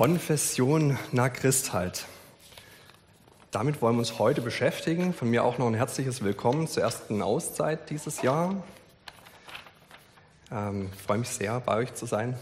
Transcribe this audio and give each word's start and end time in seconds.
Konfession 0.00 0.96
nach 1.12 1.30
Christheit. 1.30 2.06
Damit 3.50 3.82
wollen 3.82 3.96
wir 3.96 3.98
uns 3.98 4.18
heute 4.18 4.40
beschäftigen. 4.40 5.12
Von 5.12 5.28
mir 5.28 5.44
auch 5.44 5.58
noch 5.58 5.66
ein 5.66 5.74
herzliches 5.74 6.24
Willkommen 6.24 6.68
zur 6.68 6.84
ersten 6.84 7.20
Auszeit 7.20 7.90
dieses 7.90 8.22
Jahr. 8.22 8.64
Ähm, 10.50 10.88
freue 11.06 11.18
mich 11.18 11.28
sehr, 11.28 11.60
bei 11.60 11.76
euch 11.76 11.92
zu 11.92 12.06
sein. 12.06 12.34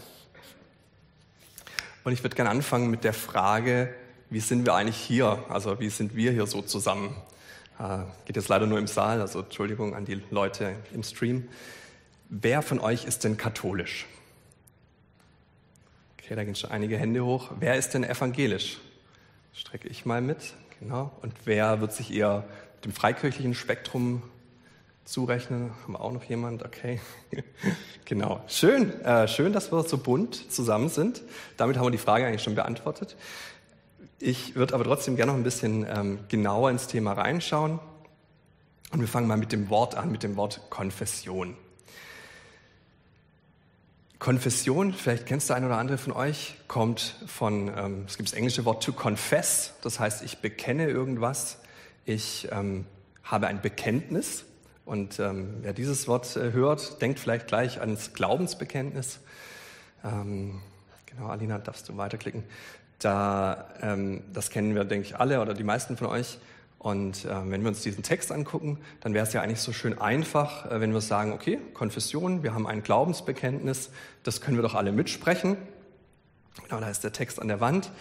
Und 2.05 2.13
ich 2.13 2.23
würde 2.23 2.37
gerne 2.37 2.49
anfangen 2.49 2.89
mit 2.89 3.03
der 3.03 3.11
Frage, 3.11 3.93
wie 4.29 4.39
sind 4.39 4.65
wir 4.65 4.73
eigentlich 4.75 4.95
hier? 4.95 5.43
Also 5.49 5.81
wie 5.81 5.89
sind 5.89 6.15
wir 6.15 6.31
hier 6.31 6.47
so 6.47 6.61
zusammen? 6.61 7.13
Äh, 7.77 7.97
geht 8.23 8.37
jetzt 8.37 8.47
leider 8.47 8.67
nur 8.67 8.79
im 8.79 8.87
Saal, 8.87 9.19
also 9.19 9.41
Entschuldigung 9.41 9.95
an 9.95 10.05
die 10.05 10.23
Leute 10.31 10.75
im 10.93 11.03
Stream. 11.03 11.49
Wer 12.29 12.61
von 12.61 12.79
euch 12.79 13.03
ist 13.03 13.25
denn 13.25 13.35
katholisch? 13.35 14.05
Okay, 16.29 16.35
da 16.35 16.43
gehen 16.43 16.53
schon 16.53 16.69
einige 16.69 16.95
Hände 16.95 17.25
hoch. 17.25 17.49
Wer 17.59 17.75
ist 17.75 17.95
denn 17.95 18.03
evangelisch? 18.03 18.77
Strecke 19.51 19.87
ich 19.87 20.05
mal 20.05 20.21
mit. 20.21 20.53
Genau. 20.79 21.11
Und 21.23 21.33
wer 21.45 21.81
wird 21.81 21.91
sich 21.91 22.13
eher 22.13 22.43
dem 22.85 22.91
freikirchlichen 22.91 23.55
Spektrum 23.55 24.21
zurechnen? 25.05 25.71
Haben 25.81 25.93
wir 25.93 26.01
auch 26.01 26.11
noch 26.11 26.23
jemand? 26.25 26.63
Okay. 26.63 26.99
genau. 28.05 28.43
Schön, 28.45 29.01
äh, 29.01 29.27
schön, 29.27 29.53
dass 29.53 29.71
wir 29.71 29.81
so 29.81 29.97
bunt 29.97 30.51
zusammen 30.51 30.89
sind. 30.89 31.23
Damit 31.57 31.77
haben 31.77 31.87
wir 31.87 31.89
die 31.89 31.97
Frage 31.97 32.27
eigentlich 32.27 32.43
schon 32.43 32.53
beantwortet. 32.53 33.15
Ich 34.19 34.53
würde 34.53 34.75
aber 34.75 34.83
trotzdem 34.83 35.15
gerne 35.15 35.31
noch 35.31 35.39
ein 35.39 35.43
bisschen 35.43 35.87
ähm, 35.89 36.19
genauer 36.27 36.69
ins 36.69 36.85
Thema 36.85 37.13
reinschauen. 37.13 37.79
Und 38.91 38.99
wir 38.99 39.07
fangen 39.07 39.25
mal 39.25 39.37
mit 39.37 39.51
dem 39.51 39.71
Wort 39.71 39.95
an, 39.95 40.11
mit 40.11 40.21
dem 40.21 40.35
Wort 40.35 40.61
Konfession. 40.69 41.57
Konfession, 44.19 44.93
vielleicht 44.93 45.25
kennst 45.25 45.49
du 45.49 45.53
ein 45.53 45.63
oder 45.63 45.77
andere 45.77 45.97
von 45.97 46.11
euch, 46.11 46.55
kommt 46.67 47.15
von, 47.25 47.71
ähm, 47.75 48.03
es 48.05 48.17
gibt 48.17 48.29
das 48.29 48.37
englische 48.37 48.65
Wort 48.65 48.83
to 48.83 48.91
confess, 48.91 49.73
das 49.81 49.97
heißt, 49.99 50.23
ich 50.23 50.39
bekenne 50.39 50.89
irgendwas, 50.89 51.59
ich 52.03 52.49
ähm, 52.51 52.85
habe 53.23 53.47
ein 53.47 53.61
Bekenntnis. 53.61 54.45
Und 54.85 55.19
ähm, 55.19 55.57
wer 55.61 55.71
dieses 55.71 56.07
Wort 56.07 56.35
äh, 56.35 56.51
hört, 56.51 57.01
denkt 57.01 57.19
vielleicht 57.19 57.47
gleich 57.47 57.79
ans 57.79 58.13
Glaubensbekenntnis. 58.13 59.19
Ähm, 60.03 60.61
genau, 61.05 61.27
Alina, 61.27 61.59
darfst 61.59 61.87
du 61.87 61.95
weiterklicken. 61.95 62.43
Da, 62.97 63.69
ähm, 63.81 64.23
das 64.33 64.49
kennen 64.49 64.73
wir, 64.73 64.83
denke 64.83 65.07
ich, 65.07 65.15
alle 65.17 65.41
oder 65.41 65.53
die 65.53 65.63
meisten 65.63 65.95
von 65.95 66.07
euch. 66.07 66.39
Und 66.79 67.25
äh, 67.25 67.29
wenn 67.51 67.61
wir 67.61 67.67
uns 67.67 67.81
diesen 67.81 68.03
Text 68.03 68.31
angucken, 68.31 68.79
dann 69.01 69.13
wäre 69.13 69.27
es 69.27 69.33
ja 69.33 69.41
eigentlich 69.41 69.59
so 69.59 69.73
schön 69.73 69.99
einfach, 69.99 70.65
äh, 70.71 70.79
wenn 70.79 70.93
wir 70.93 71.01
sagen, 71.01 71.33
okay, 71.33 71.59
Konfession, 71.73 72.41
wir 72.41 72.53
haben 72.53 72.65
ein 72.65 72.83
Glaubensbekenntnis, 72.83 73.89
das 74.23 74.39
können 74.39 74.57
wir 74.57 74.61
doch 74.63 74.75
alle 74.75 74.93
mitsprechen. 74.93 75.57
Genau, 76.63 76.79
da 76.79 76.89
ist 76.89 77.03
der 77.03 77.11
Text 77.11 77.41
an 77.41 77.49
der 77.49 77.59
Wand. 77.59 77.91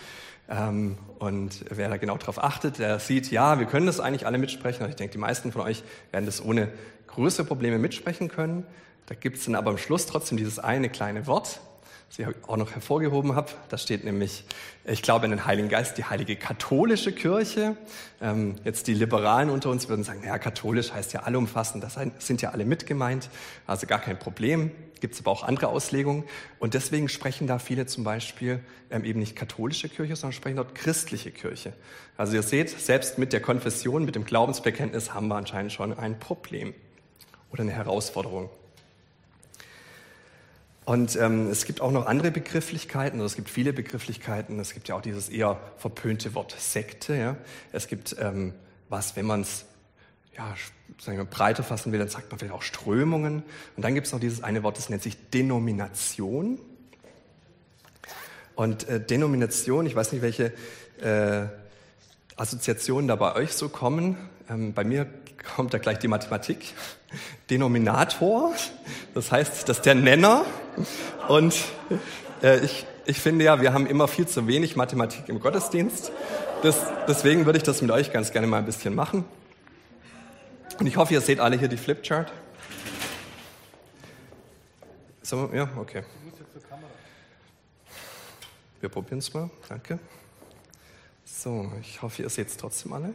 Ähm, 0.49 0.97
und 1.19 1.65
wer 1.69 1.89
da 1.89 1.97
genau 1.97 2.17
darauf 2.17 2.43
achtet, 2.43 2.79
der 2.79 3.01
sieht, 3.01 3.33
ja, 3.33 3.59
wir 3.59 3.67
können 3.67 3.87
das 3.87 3.99
eigentlich 3.99 4.27
alle 4.27 4.39
mitsprechen. 4.39 4.85
Und 4.85 4.91
ich 4.91 4.97
denke, 4.97 5.13
die 5.13 5.19
meisten 5.19 5.51
von 5.51 5.63
euch 5.63 5.83
werden 6.13 6.27
das 6.27 6.43
ohne 6.43 6.69
größere 7.09 7.45
Probleme 7.47 7.79
mitsprechen 7.79 8.29
können. 8.29 8.65
Da 9.07 9.17
gibt 9.17 9.39
es 9.39 9.45
dann 9.45 9.57
aber 9.57 9.71
am 9.71 9.79
Schluss 9.79 10.07
trotzdem 10.07 10.39
dieses 10.39 10.61
eine 10.61 10.89
kleine 10.89 11.27
Wort, 11.27 11.61
sie 12.09 12.27
auch 12.47 12.57
noch 12.57 12.73
hervorgehoben 12.73 13.35
habe. 13.35 13.51
Da 13.69 13.79
steht 13.79 14.05
nämlich, 14.05 14.45
ich 14.85 15.03
glaube 15.03 15.25
an 15.25 15.31
den 15.31 15.45
Heiligen 15.45 15.69
Geist, 15.69 15.99
die 15.99 16.05
heilige 16.05 16.37
katholische 16.37 17.13
Kirche. 17.13 17.77
Ähm, 18.21 18.57
jetzt 18.65 18.87
die 18.87 18.95
Liberalen 18.95 19.51
unter 19.51 19.71
uns 19.71 19.89
würden 19.89 20.05
sagen, 20.05 20.23
ja, 20.25 20.39
katholisch 20.39 20.93
heißt 20.93 21.13
ja 21.13 21.21
allumfassend, 21.21 21.85
das 21.85 21.99
sind 22.19 22.43
ja 22.43 22.51
alle 22.51 22.65
mitgemeint, 22.65 23.29
also 23.67 23.87
gar 23.87 24.01
kein 24.01 24.19
Problem. 24.19 24.71
Gibt 25.01 25.15
es 25.15 25.21
aber 25.21 25.31
auch 25.31 25.45
andere 25.45 25.69
Auslegungen. 25.69 26.25
Und 26.59 26.75
deswegen 26.75 27.09
sprechen 27.09 27.47
da 27.47 27.61
viele 27.61 27.87
zum 27.87 28.03
Beispiel 28.03 28.61
ähm, 28.91 29.05
eben 29.05 29.21
nicht 29.21 29.37
katholische 29.37 29.89
Kirche, 29.89 30.17
sondern 30.17 30.33
sprechen 30.33 30.57
dort 30.57 30.75
christliche 30.75 31.31
Kirche. 31.31 31.73
Also 32.17 32.35
ihr 32.35 32.43
seht, 32.43 32.71
selbst 32.71 33.17
mit 33.17 33.33
der 33.33 33.41
Konfession, 33.41 34.05
mit 34.05 34.17
dem 34.17 34.25
Glaubensbekenntnis 34.25 35.15
haben 35.15 35.29
wir 35.29 35.37
anscheinend 35.37 35.73
schon 35.73 35.97
ein 35.97 36.19
Problem 36.19 36.75
oder 37.53 37.63
eine 37.63 37.73
Herausforderung. 37.73 38.51
Und 40.89 41.17
ähm, 41.17 41.51
es 41.51 41.67
gibt 41.67 41.83
auch 41.83 41.91
noch 41.91 42.07
andere 42.07 42.31
Begrifflichkeiten, 42.31 43.21
oder 43.21 43.27
es 43.27 43.37
gibt 43.37 43.51
viele 43.51 43.75
Begrifflichkeiten. 43.75 44.59
Es 44.59 44.73
gibt 44.73 44.89
ja 44.89 44.95
auch 44.95 45.03
dieses 45.03 45.29
eher 45.29 45.61
verpönte 45.77 46.35
Wort 46.35 46.57
Sekte. 46.59 47.15
Ja? 47.15 47.37
Es 47.73 47.89
gibt 47.89 48.17
ähm, 48.19 48.55
was, 48.89 49.15
wenn 49.15 49.27
man 49.27 49.43
es 49.43 49.67
ja, 50.35 50.55
sagen 50.99 51.19
wir, 51.19 51.27
breiter 51.27 51.63
fassen 51.63 51.93
will, 51.93 51.99
dann 51.99 52.09
sagt 52.09 52.31
man 52.31 52.39
vielleicht 52.39 52.55
auch 52.55 52.63
Strömungen. 52.63 53.43
Und 53.77 53.83
dann 53.85 53.93
gibt 53.93 54.07
es 54.07 54.15
noch 54.15 54.21
dieses 54.21 54.43
eine 54.43 54.63
Wort, 54.63 54.79
das 54.79 54.89
nennt 54.89 55.03
sich 55.03 55.29
Denomination. 55.29 56.59
Und 58.55 58.89
äh, 58.89 58.99
Denomination, 58.99 59.85
ich 59.85 59.95
weiß 59.95 60.13
nicht, 60.13 60.23
welche 60.23 60.55
äh, 61.03 61.49
Assoziationen 62.37 63.09
da 63.09 63.17
bei 63.17 63.35
euch 63.35 63.53
so 63.53 63.69
kommen. 63.69 64.17
Ähm, 64.49 64.73
bei 64.73 64.85
mir 64.85 65.07
kommt 65.55 65.75
da 65.75 65.77
gleich 65.77 65.99
die 65.99 66.09
Mathematik. 66.09 66.73
Denominator, 67.51 68.55
das 69.13 69.31
heißt, 69.31 69.69
das 69.69 69.77
ist 69.77 69.85
der 69.85 69.95
Nenner. 69.95 70.47
Und 71.29 71.55
äh, 72.43 72.65
ich, 72.65 72.87
ich 73.07 73.21
finde 73.21 73.45
ja, 73.45 73.61
wir 73.61 73.73
haben 73.73 73.87
immer 73.87 74.09
viel 74.09 74.27
zu 74.27 74.47
wenig 74.47 74.77
Mathematik 74.77 75.29
im 75.29 75.41
Gottesdienst. 75.41 76.13
Das, 76.63 76.79
deswegen 77.07 77.47
würde 77.47 77.59
ich 77.59 77.63
das 77.63 77.83
mit 77.83 77.91
euch 77.91 78.13
ganz 78.13 78.33
gerne 78.33 78.47
mal 78.47 78.59
ein 78.59 78.67
bisschen 78.67 78.95
machen. 78.95 79.25
Und 80.79 80.87
ich 80.87 80.97
hoffe, 80.97 81.15
ihr 81.15 81.21
seht 81.21 81.41
alle 81.41 81.57
hier 81.57 81.69
die 81.69 81.77
Flipchart. 81.77 82.33
So, 85.23 85.51
ja, 85.53 85.69
okay. 85.77 86.05
Wir 88.81 88.89
probieren 88.89 89.19
es 89.19 89.35
mal. 89.35 89.51
Danke. 89.69 89.99
So, 91.25 91.71
ich 91.81 92.01
hoffe, 92.01 92.23
ihr 92.23 92.31
seht 92.31 92.49
es 92.49 92.57
trotzdem 92.57 92.93
alle. 92.93 93.13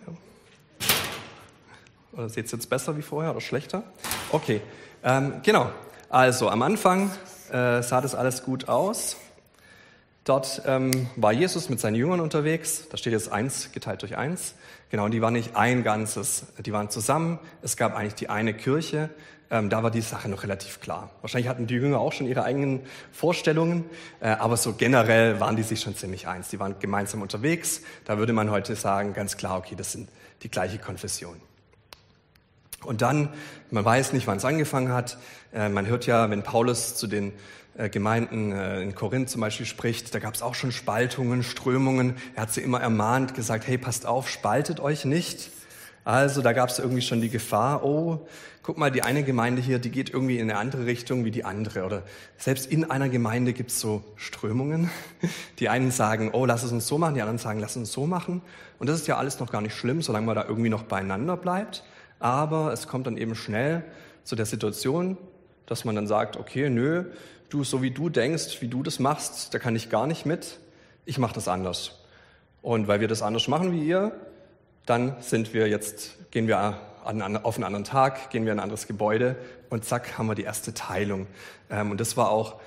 Oder 2.11 2.29
seht 2.29 2.45
es 2.45 2.51
jetzt 2.51 2.69
besser 2.69 2.95
wie 2.97 3.01
vorher 3.01 3.31
oder 3.31 3.41
schlechter? 3.41 3.83
Okay, 4.31 4.61
ähm, 5.03 5.41
genau. 5.41 5.71
Also 6.09 6.49
am 6.49 6.61
Anfang 6.61 7.11
äh, 7.53 7.81
sah 7.83 8.01
das 8.01 8.15
alles 8.15 8.43
gut 8.43 8.67
aus. 8.67 9.17
Dort 10.23 10.61
ähm, 10.65 11.07
war 11.15 11.33
Jesus 11.33 11.69
mit 11.69 11.79
seinen 11.79 11.95
Jüngern 11.95 12.19
unterwegs. 12.21 12.87
Da 12.89 12.97
steht 12.97 13.13
jetzt 13.13 13.31
eins 13.31 13.71
geteilt 13.73 14.01
durch 14.01 14.17
eins. 14.17 14.55
Genau, 14.89 15.05
und 15.05 15.11
die 15.11 15.21
waren 15.21 15.33
nicht 15.33 15.55
ein 15.55 15.83
Ganzes. 15.83 16.45
Die 16.65 16.71
waren 16.71 16.89
zusammen. 16.89 17.39
Es 17.61 17.77
gab 17.77 17.95
eigentlich 17.95 18.15
die 18.15 18.29
eine 18.29 18.53
Kirche. 18.53 19.09
Ähm, 19.51 19.69
da 19.69 19.83
war 19.83 19.91
die 19.91 20.01
Sache 20.01 20.29
noch 20.29 20.43
relativ 20.43 20.79
klar. 20.79 21.11
Wahrscheinlich 21.21 21.49
hatten 21.49 21.67
die 21.67 21.75
Jünger 21.75 21.99
auch 21.99 22.13
schon 22.13 22.25
ihre 22.25 22.43
eigenen 22.43 22.81
Vorstellungen, 23.11 23.85
äh, 24.19 24.29
aber 24.29 24.57
so 24.57 24.73
generell 24.73 25.39
waren 25.39 25.55
die 25.55 25.63
sich 25.63 25.81
schon 25.81 25.95
ziemlich 25.95 26.27
eins. 26.27 26.47
Die 26.47 26.59
waren 26.59 26.79
gemeinsam 26.79 27.21
unterwegs. 27.21 27.81
Da 28.05 28.17
würde 28.17 28.33
man 28.33 28.49
heute 28.49 28.75
sagen, 28.75 29.13
ganz 29.13 29.37
klar, 29.37 29.57
okay, 29.57 29.75
das 29.75 29.91
sind 29.91 30.09
die 30.41 30.49
gleiche 30.49 30.79
Konfession. 30.79 31.35
Und 32.85 33.01
dann, 33.01 33.29
man 33.71 33.83
weiß 33.85 34.13
nicht, 34.13 34.27
wann 34.27 34.37
es 34.37 34.45
angefangen 34.45 34.91
hat. 34.91 35.17
Äh, 35.53 35.69
man 35.69 35.87
hört 35.87 36.05
ja, 36.05 36.29
wenn 36.29 36.43
Paulus 36.43 36.95
zu 36.95 37.07
den 37.07 37.33
äh, 37.77 37.89
Gemeinden 37.89 38.51
äh, 38.51 38.81
in 38.81 38.93
Korinth 38.95 39.29
zum 39.29 39.41
Beispiel 39.41 39.65
spricht, 39.65 40.13
da 40.13 40.19
gab 40.19 40.35
es 40.35 40.41
auch 40.41 40.55
schon 40.55 40.71
Spaltungen, 40.71 41.43
Strömungen. 41.43 42.15
Er 42.35 42.43
hat 42.43 42.53
sie 42.53 42.61
immer 42.61 42.79
ermahnt, 42.79 43.33
gesagt, 43.33 43.67
hey, 43.67 43.77
passt 43.77 44.05
auf, 44.05 44.29
spaltet 44.29 44.79
euch 44.79 45.05
nicht. 45.05 45.49
Also 46.05 46.41
da 46.41 46.53
gab 46.53 46.69
es 46.69 46.79
irgendwie 46.79 47.01
schon 47.01 47.21
die 47.21 47.29
Gefahr, 47.29 47.83
oh, 47.85 48.27
guck 48.61 48.77
mal, 48.77 48.91
die 48.91 49.03
eine 49.03 49.23
Gemeinde 49.23 49.61
hier, 49.61 49.79
die 49.79 49.89
geht 49.89 50.09
irgendwie 50.09 50.37
in 50.37 50.49
eine 50.49 50.59
andere 50.59 50.85
Richtung 50.85 51.25
wie 51.25 51.31
die 51.31 51.45
andere. 51.45 51.83
Oder 51.83 52.03
selbst 52.37 52.65
in 52.65 52.89
einer 52.89 53.09
Gemeinde 53.09 53.53
gibt 53.53 53.71
es 53.71 53.79
so 53.79 54.03
Strömungen. 54.15 54.89
Die 55.59 55.69
einen 55.69 55.91
sagen, 55.91 56.31
oh, 56.33 56.45
lass 56.45 56.63
es 56.63 56.71
uns 56.71 56.87
so 56.87 56.97
machen, 56.97 57.15
die 57.15 57.21
anderen 57.21 57.37
sagen, 57.37 57.59
lass 57.59 57.71
es 57.71 57.77
uns 57.77 57.91
so 57.91 58.05
machen. 58.05 58.41
Und 58.79 58.87
das 58.87 58.99
ist 58.99 59.07
ja 59.07 59.17
alles 59.17 59.39
noch 59.39 59.51
gar 59.51 59.61
nicht 59.61 59.75
schlimm, 59.75 60.01
solange 60.01 60.25
man 60.25 60.35
da 60.35 60.45
irgendwie 60.45 60.69
noch 60.69 60.83
beieinander 60.83 61.37
bleibt. 61.37 61.83
Aber 62.23 62.71
es 62.71 62.87
kommt 62.87 63.05
dann 63.05 63.17
eben 63.17 63.35
schnell 63.35 63.83
zu 64.23 64.37
der 64.37 64.45
Situation, 64.45 65.17
dass 65.65 65.83
man 65.83 65.93
dann 65.93 66.07
sagt, 66.07 66.37
okay, 66.37 66.69
nö, 66.69 67.03
du, 67.49 67.65
so 67.65 67.81
wie 67.81 67.91
du 67.91 68.07
denkst, 68.07 68.61
wie 68.61 68.69
du 68.69 68.81
das 68.81 68.97
machst, 68.99 69.53
da 69.53 69.59
kann 69.59 69.75
ich 69.75 69.89
gar 69.89 70.07
nicht 70.07 70.25
mit, 70.25 70.57
ich 71.03 71.17
mache 71.17 71.33
das 71.33 71.49
anders. 71.49 71.99
Und 72.61 72.87
weil 72.87 73.01
wir 73.01 73.09
das 73.09 73.21
anders 73.21 73.49
machen 73.49 73.73
wie 73.73 73.85
ihr, 73.85 74.13
dann 74.85 75.17
sind 75.19 75.53
wir 75.53 75.67
jetzt, 75.67 76.31
gehen 76.31 76.47
wir 76.47 76.79
auf 77.03 77.09
einen 77.09 77.65
anderen 77.65 77.83
Tag, 77.83 78.29
gehen 78.29 78.45
wir 78.45 78.53
in 78.53 78.59
ein 78.59 78.63
anderes 78.63 78.87
Gebäude 78.87 79.35
und 79.69 79.83
zack, 79.83 80.17
haben 80.17 80.27
wir 80.27 80.35
die 80.35 80.43
erste 80.43 80.73
Teilung. 80.73 81.27
Ähm, 81.69 81.91
und 81.91 81.99
das 81.99 82.15
war 82.15 82.29
auch, 82.29 82.61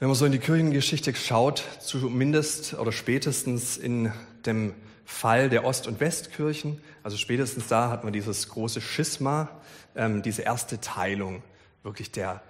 wenn 0.00 0.08
man 0.08 0.16
so 0.16 0.24
in 0.24 0.32
die 0.32 0.38
Kirchengeschichte 0.38 1.14
schaut, 1.14 1.62
zumindest 1.78 2.72
oder 2.72 2.92
spätestens 2.92 3.76
in 3.76 4.14
dem 4.46 4.72
Fall 5.08 5.48
der 5.48 5.64
Ost- 5.64 5.86
und 5.86 6.00
Westkirchen. 6.00 6.82
Also 7.02 7.16
spätestens 7.16 7.66
da 7.66 7.88
hat 7.88 8.04
man 8.04 8.12
dieses 8.12 8.50
große 8.50 8.82
Schisma, 8.82 9.48
ähm, 9.96 10.22
diese 10.22 10.42
erste 10.42 10.82
Teilung 10.82 11.42
wirklich 11.82 12.12
der, 12.12 12.42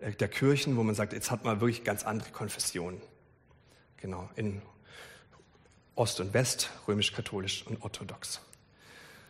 äh, 0.00 0.10
der 0.10 0.26
Kirchen, 0.26 0.76
wo 0.76 0.82
man 0.82 0.96
sagt, 0.96 1.12
jetzt 1.12 1.30
hat 1.30 1.44
man 1.44 1.60
wirklich 1.60 1.84
ganz 1.84 2.04
andere 2.04 2.30
Konfessionen. 2.30 3.00
Genau, 3.98 4.28
in 4.34 4.60
Ost 5.94 6.18
und 6.18 6.34
West, 6.34 6.70
römisch-katholisch 6.88 7.64
und 7.68 7.80
orthodox. 7.80 8.40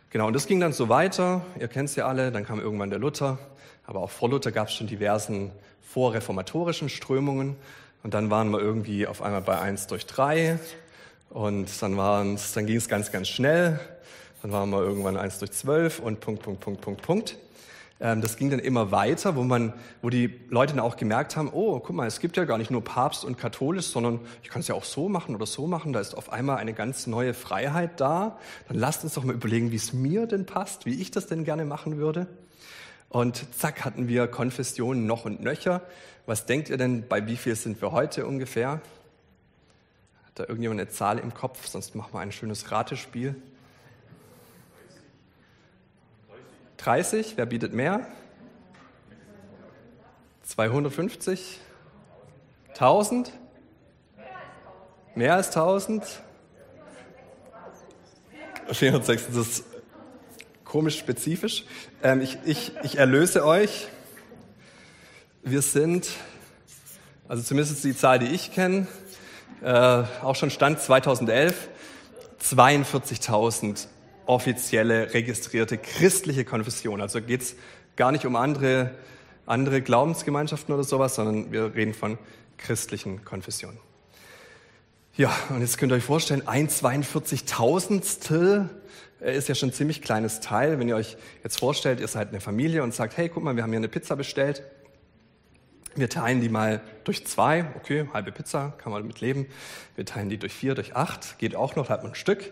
Genau, 0.09 0.25
und 0.25 0.33
das 0.33 0.47
ging 0.47 0.59
dann 0.59 0.73
so 0.73 0.89
weiter. 0.89 1.45
Ihr 1.59 1.67
kennt 1.67 1.87
es 1.87 1.95
ja 1.95 2.07
alle, 2.07 2.31
dann 2.31 2.45
kam 2.45 2.59
irgendwann 2.59 2.89
der 2.89 2.99
Luther. 2.99 3.37
Aber 3.85 3.99
auch 3.99 4.09
vor 4.09 4.27
Luther 4.27 4.51
gab 4.51 4.69
es 4.69 4.73
schon 4.73 4.87
diversen 4.87 5.51
vorreformatorischen 5.83 6.89
Strömungen. 6.89 7.57
Und 8.01 8.15
dann 8.15 8.31
waren 8.31 8.49
wir 8.49 8.59
irgendwie 8.59 9.05
auf 9.05 9.21
einmal 9.21 9.41
bei 9.41 9.59
1 9.59 9.85
durch 9.85 10.07
3 10.07 10.59
und 11.33 11.81
dann, 11.81 11.95
dann 11.95 12.65
ging 12.65 12.77
es 12.77 12.87
ganz, 12.87 13.11
ganz 13.11 13.27
schnell. 13.29 13.79
Dann 14.41 14.51
waren 14.51 14.69
wir 14.69 14.81
irgendwann 14.81 15.17
1 15.17 15.39
durch 15.39 15.51
12 15.51 15.99
und 15.99 16.19
Punkt, 16.19 16.43
Punkt, 16.43 16.59
Punkt, 16.59 16.81
Punkt, 16.81 17.01
Punkt. 17.01 17.37
Ähm, 18.01 18.21
das 18.21 18.35
ging 18.35 18.49
dann 18.49 18.59
immer 18.59 18.91
weiter, 18.91 19.35
wo, 19.35 19.43
man, 19.43 19.73
wo 20.01 20.09
die 20.09 20.41
Leute 20.49 20.75
dann 20.75 20.83
auch 20.83 20.97
gemerkt 20.97 21.37
haben, 21.37 21.49
oh, 21.53 21.79
guck 21.79 21.95
mal, 21.95 22.07
es 22.07 22.19
gibt 22.19 22.35
ja 22.35 22.45
gar 22.45 22.57
nicht 22.57 22.71
nur 22.71 22.83
Papst 22.83 23.23
und 23.23 23.37
katholisch, 23.37 23.85
sondern 23.85 24.19
ich 24.43 24.49
kann 24.49 24.61
es 24.61 24.67
ja 24.67 24.75
auch 24.75 24.83
so 24.83 25.07
machen 25.07 25.35
oder 25.35 25.45
so 25.45 25.67
machen. 25.67 25.93
Da 25.93 25.99
ist 25.99 26.15
auf 26.15 26.33
einmal 26.33 26.57
eine 26.57 26.73
ganz 26.73 27.07
neue 27.07 27.33
Freiheit 27.33 28.01
da. 28.01 28.37
Dann 28.67 28.77
lasst 28.77 29.03
uns 29.03 29.13
doch 29.13 29.23
mal 29.23 29.35
überlegen, 29.35 29.71
wie 29.71 29.77
es 29.77 29.93
mir 29.93 30.25
denn 30.27 30.45
passt, 30.45 30.85
wie 30.85 30.99
ich 31.01 31.11
das 31.11 31.27
denn 31.27 31.43
gerne 31.45 31.63
machen 31.63 31.97
würde. 31.97 32.27
Und 33.09 33.45
zack, 33.57 33.85
hatten 33.85 34.07
wir 34.07 34.27
Konfessionen 34.27 35.05
noch 35.05 35.25
und 35.25 35.41
nöcher. 35.41 35.81
Was 36.25 36.45
denkt 36.45 36.69
ihr 36.69 36.77
denn, 36.77 37.07
bei 37.07 37.25
wie 37.27 37.37
viel 37.37 37.55
sind 37.55 37.81
wir 37.81 37.91
heute 37.91 38.25
ungefähr? 38.25 38.81
Hat 40.31 40.39
da 40.39 40.43
irgendjemand 40.43 40.79
eine 40.79 40.89
Zahl 40.89 41.19
im 41.19 41.33
Kopf? 41.33 41.67
Sonst 41.67 41.93
machen 41.93 42.13
wir 42.13 42.21
ein 42.21 42.31
schönes 42.31 42.71
Ratespiel. 42.71 43.35
30, 46.77 47.33
wer 47.35 47.45
bietet 47.45 47.73
mehr? 47.73 48.07
250? 50.43 51.59
1000? 52.69 53.33
Mehr 55.15 55.35
als 55.35 55.47
1000? 55.47 56.21
406, 58.71 59.27
das 59.27 59.35
ist 59.35 59.65
komisch 60.63 60.97
spezifisch. 60.97 61.65
Ähm, 62.01 62.21
ich, 62.21 62.37
ich, 62.45 62.71
ich 62.83 62.97
erlöse 62.97 63.45
euch. 63.45 63.89
Wir 65.43 65.61
sind, 65.61 66.09
also 67.27 67.43
zumindest 67.43 67.83
die 67.83 67.95
Zahl, 67.95 68.19
die 68.19 68.27
ich 68.27 68.53
kenne, 68.53 68.87
äh, 69.61 70.03
auch 70.21 70.35
schon 70.35 70.49
Stand 70.49 70.79
2011, 70.79 71.69
42.000 72.41 73.87
offizielle, 74.25 75.13
registrierte 75.13 75.77
christliche 75.77 76.45
Konfession. 76.45 77.01
Also 77.01 77.21
geht 77.21 77.41
es 77.41 77.55
gar 77.95 78.11
nicht 78.11 78.25
um 78.25 78.35
andere, 78.35 78.91
andere 79.45 79.81
Glaubensgemeinschaften 79.81 80.73
oder 80.73 80.83
sowas, 80.83 81.15
sondern 81.15 81.51
wir 81.51 81.75
reden 81.75 81.93
von 81.93 82.17
christlichen 82.57 83.25
Konfessionen. 83.25 83.77
Ja, 85.17 85.35
und 85.49 85.61
jetzt 85.61 85.77
könnt 85.77 85.91
ihr 85.91 85.95
euch 85.95 86.03
vorstellen, 86.03 86.47
ein 86.47 86.69
42.000stel 86.69 88.69
ist 89.19 89.49
ja 89.49 89.55
schon 89.55 89.69
ein 89.69 89.73
ziemlich 89.73 90.01
kleines 90.01 90.39
Teil. 90.39 90.79
Wenn 90.79 90.87
ihr 90.87 90.95
euch 90.95 91.17
jetzt 91.43 91.59
vorstellt, 91.59 91.99
ihr 91.99 92.07
seid 92.07 92.29
eine 92.29 92.41
Familie 92.41 92.81
und 92.81 92.93
sagt, 92.93 93.17
hey, 93.17 93.29
guck 93.29 93.43
mal, 93.43 93.55
wir 93.55 93.63
haben 93.63 93.71
hier 93.71 93.77
eine 93.77 93.89
Pizza 93.89 94.15
bestellt. 94.15 94.63
Wir 95.95 96.09
teilen 96.09 96.39
die 96.39 96.47
mal 96.47 96.81
durch 97.03 97.27
zwei, 97.27 97.65
okay, 97.75 98.07
halbe 98.13 98.31
Pizza, 98.31 98.73
kann 98.77 98.93
man 98.93 99.05
mit 99.05 99.19
leben. 99.19 99.47
Wir 99.95 100.05
teilen 100.05 100.29
die 100.29 100.37
durch 100.37 100.53
vier, 100.53 100.73
durch 100.73 100.95
acht, 100.95 101.37
geht 101.37 101.55
auch 101.55 101.75
noch, 101.75 101.89
hat 101.89 102.03
man 102.03 102.13
ein 102.13 102.15
Stück. 102.15 102.51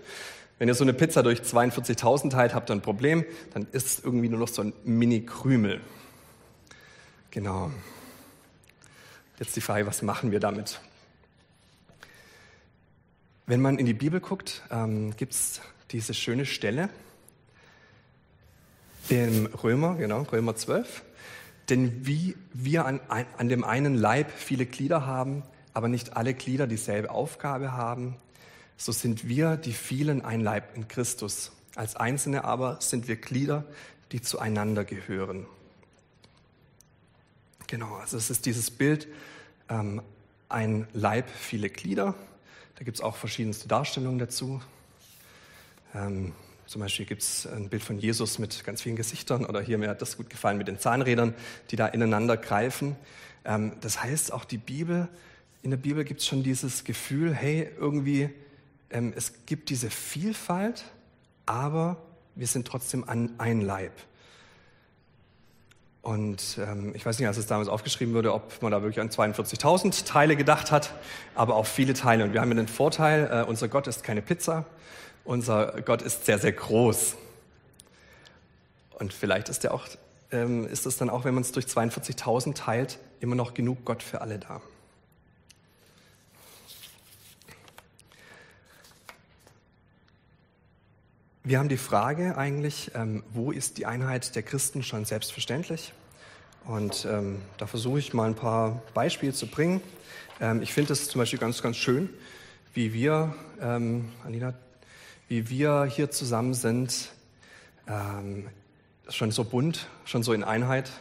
Wenn 0.57 0.67
ihr 0.67 0.75
so 0.75 0.83
eine 0.83 0.93
Pizza 0.93 1.23
durch 1.23 1.39
42.000 1.39 2.31
teilt, 2.31 2.53
habt 2.53 2.69
ihr 2.69 2.75
ein 2.75 2.81
Problem, 2.81 3.23
dann 3.53 3.65
ist 3.71 3.87
es 3.87 4.03
irgendwie 4.03 4.27
nur 4.27 4.39
noch 4.39 4.49
so 4.49 4.61
ein 4.61 4.73
Mini-Krümel. 4.83 5.79
Genau. 7.31 7.71
Jetzt 9.39 9.55
die 9.55 9.61
Frage, 9.61 9.87
was 9.87 10.01
machen 10.01 10.31
wir 10.31 10.41
damit? 10.41 10.81
Wenn 13.45 13.61
man 13.61 13.79
in 13.79 13.85
die 13.85 13.93
Bibel 13.93 14.19
guckt, 14.19 14.63
ähm, 14.69 15.15
gibt 15.15 15.31
es 15.31 15.61
diese 15.91 16.13
schöne 16.13 16.45
Stelle 16.45 16.89
im 19.07 19.45
Römer, 19.47 19.95
genau, 19.95 20.23
Römer 20.23 20.55
12. 20.57 21.03
Denn 21.69 22.05
wie 22.05 22.35
wir 22.53 22.85
an, 22.85 22.99
an 23.09 23.49
dem 23.49 23.63
einen 23.63 23.95
Leib 23.95 24.31
viele 24.31 24.65
Glieder 24.65 25.05
haben, 25.05 25.43
aber 25.73 25.87
nicht 25.87 26.17
alle 26.17 26.33
Glieder 26.33 26.67
dieselbe 26.67 27.11
Aufgabe 27.11 27.73
haben, 27.73 28.15
so 28.77 28.91
sind 28.91 29.27
wir 29.27 29.57
die 29.57 29.73
vielen 29.73 30.23
ein 30.23 30.41
Leib 30.41 30.75
in 30.75 30.87
Christus. 30.87 31.51
Als 31.75 31.95
Einzelne 31.95 32.43
aber 32.43 32.81
sind 32.81 33.07
wir 33.07 33.17
Glieder, 33.17 33.65
die 34.11 34.21
zueinander 34.21 34.83
gehören. 34.83 35.45
Genau, 37.67 37.95
also 37.95 38.17
es 38.17 38.29
ist 38.29 38.47
dieses 38.47 38.71
Bild, 38.71 39.07
ähm, 39.69 40.01
ein 40.47 40.87
Leib, 40.93 41.29
viele 41.29 41.69
Glieder. 41.69 42.15
Da 42.75 42.83
gibt 42.83 42.97
es 42.97 43.01
auch 43.01 43.15
verschiedenste 43.15 43.67
Darstellungen 43.67 44.17
dazu. 44.17 44.61
Ähm, 45.93 46.33
zum 46.69 46.81
Beispiel 46.81 47.07
gibt 47.07 47.23
es 47.23 47.47
ein 47.47 47.67
Bild 47.67 47.81
von 47.81 47.97
Jesus 47.97 48.37
mit 48.37 48.63
ganz 48.63 48.83
vielen 48.83 48.95
Gesichtern 48.95 49.43
oder 49.43 49.59
hier 49.59 49.79
mir 49.79 49.89
hat 49.89 50.03
das 50.03 50.17
gut 50.17 50.29
gefallen 50.29 50.55
mit 50.59 50.67
den 50.67 50.77
Zahnrädern, 50.77 51.33
die 51.71 51.75
da 51.77 51.87
ineinander 51.87 52.37
greifen. 52.37 52.95
Ähm, 53.43 53.71
das 53.81 54.03
heißt, 54.03 54.31
auch 54.31 54.45
die 54.45 54.59
Bibel, 54.59 55.07
in 55.63 55.71
der 55.71 55.77
Bibel 55.77 56.03
gibt 56.03 56.19
es 56.19 56.27
schon 56.27 56.43
dieses 56.43 56.83
Gefühl, 56.83 57.33
hey, 57.33 57.67
irgendwie 57.79 58.29
ähm, 58.91 59.13
es 59.15 59.47
gibt 59.47 59.71
diese 59.71 59.89
Vielfalt, 59.89 60.83
aber 61.47 61.97
wir 62.35 62.45
sind 62.45 62.67
trotzdem 62.67 63.03
an 63.09 63.31
ein 63.39 63.61
Leib. 63.61 63.93
Und 66.03 66.59
ähm, 66.59 66.93
ich 66.93 67.03
weiß 67.03 67.17
nicht, 67.17 67.27
als 67.27 67.37
es 67.37 67.47
damals 67.47 67.67
aufgeschrieben 67.67 68.13
wurde, 68.13 68.31
ob 68.31 68.61
man 68.61 68.71
da 68.71 68.83
wirklich 68.83 69.01
an 69.01 69.09
42.000 69.09 70.05
Teile 70.05 70.35
gedacht 70.35 70.71
hat, 70.71 70.93
aber 71.33 71.55
auch 71.55 71.65
viele 71.65 71.95
Teile. 71.95 72.25
Und 72.25 72.33
wir 72.33 72.41
haben 72.41 72.49
ja 72.49 72.55
den 72.55 72.67
Vorteil, 72.67 73.27
äh, 73.31 73.49
unser 73.49 73.69
Gott 73.69 73.87
ist 73.87 74.03
keine 74.03 74.21
Pizza, 74.21 74.67
unser 75.23 75.81
Gott 75.81 76.01
ist 76.01 76.25
sehr, 76.25 76.39
sehr 76.39 76.53
groß. 76.53 77.15
Und 78.99 79.13
vielleicht 79.13 79.49
ist, 79.49 79.63
der 79.63 79.73
auch, 79.73 79.87
ähm, 80.31 80.67
ist 80.67 80.85
es 80.85 80.97
dann 80.97 81.09
auch, 81.09 81.23
wenn 81.23 81.33
man 81.33 81.43
es 81.43 81.51
durch 81.51 81.65
42.000 81.65 82.55
teilt, 82.55 82.99
immer 83.19 83.35
noch 83.35 83.53
genug 83.53 83.85
Gott 83.85 84.03
für 84.03 84.21
alle 84.21 84.39
da. 84.39 84.61
Wir 91.43 91.57
haben 91.57 91.69
die 91.69 91.77
Frage 91.77 92.37
eigentlich, 92.37 92.91
ähm, 92.93 93.23
wo 93.33 93.51
ist 93.51 93.77
die 93.77 93.85
Einheit 93.85 94.35
der 94.35 94.43
Christen 94.43 94.83
schon 94.83 95.05
selbstverständlich? 95.05 95.93
Und 96.65 97.07
ähm, 97.09 97.41
da 97.57 97.65
versuche 97.65 97.97
ich 97.97 98.13
mal 98.13 98.27
ein 98.27 98.35
paar 98.35 98.83
Beispiele 98.93 99.33
zu 99.33 99.47
bringen. 99.47 99.81
Ähm, 100.39 100.61
ich 100.61 100.73
finde 100.73 100.93
es 100.93 101.07
zum 101.07 101.17
Beispiel 101.17 101.39
ganz, 101.39 101.63
ganz 101.63 101.77
schön, 101.77 102.09
wie 102.75 102.93
wir, 102.93 103.33
ähm, 103.61 104.09
Alina, 104.23 104.53
wie 105.29 105.47
wir 105.47 105.85
hier 105.85 106.09
zusammen 106.09 106.55
sind, 106.55 107.09
ähm, 107.87 108.49
schon 109.07 109.31
so 109.31 109.43
bunt, 109.43 109.87
schon 110.03 110.23
so 110.23 110.33
in 110.33 110.43
Einheit. 110.43 110.91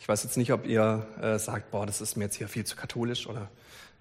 Ich 0.00 0.08
weiß 0.08 0.24
jetzt 0.24 0.36
nicht, 0.36 0.52
ob 0.52 0.66
ihr 0.66 1.06
äh, 1.22 1.38
sagt, 1.38 1.70
boah, 1.70 1.86
das 1.86 2.00
ist 2.00 2.16
mir 2.16 2.24
jetzt 2.24 2.34
hier 2.34 2.48
viel 2.48 2.64
zu 2.64 2.74
katholisch 2.74 3.28
oder 3.28 3.48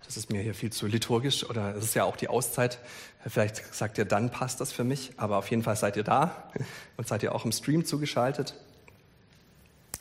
das 0.06 0.18
ist 0.18 0.32
mir 0.32 0.42
hier 0.42 0.56
viel 0.56 0.72
zu 0.72 0.88
liturgisch 0.88 1.48
oder 1.48 1.76
es 1.76 1.84
ist 1.84 1.94
ja 1.94 2.04
auch 2.04 2.18
die 2.18 2.30
Auszeit. 2.30 2.80
Vielleicht 3.28 3.76
sagt 3.76 4.00
ihr, 4.00 4.06
dann 4.06 4.32
passt 4.32 4.60
das 4.60 4.72
für 4.72 4.84
mich, 4.84 5.12
aber 5.18 5.38
auf 5.38 5.52
jeden 5.52 5.62
Fall 5.62 5.76
seid 5.76 5.98
ihr 5.98 6.04
da 6.04 6.52
und 6.98 7.08
seid 7.08 7.22
ihr 7.22 7.36
auch 7.36 7.46
im 7.46 7.52
Stream 7.52 7.86
zugeschaltet. 7.86 8.56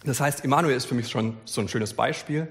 Das 0.05 0.19
heißt, 0.19 0.45
Immanuel 0.45 0.77
ist 0.77 0.87
für 0.87 0.95
mich 0.95 1.11
schon 1.11 1.37
so 1.45 1.61
ein 1.61 1.69
schönes 1.69 1.93
Beispiel, 1.93 2.49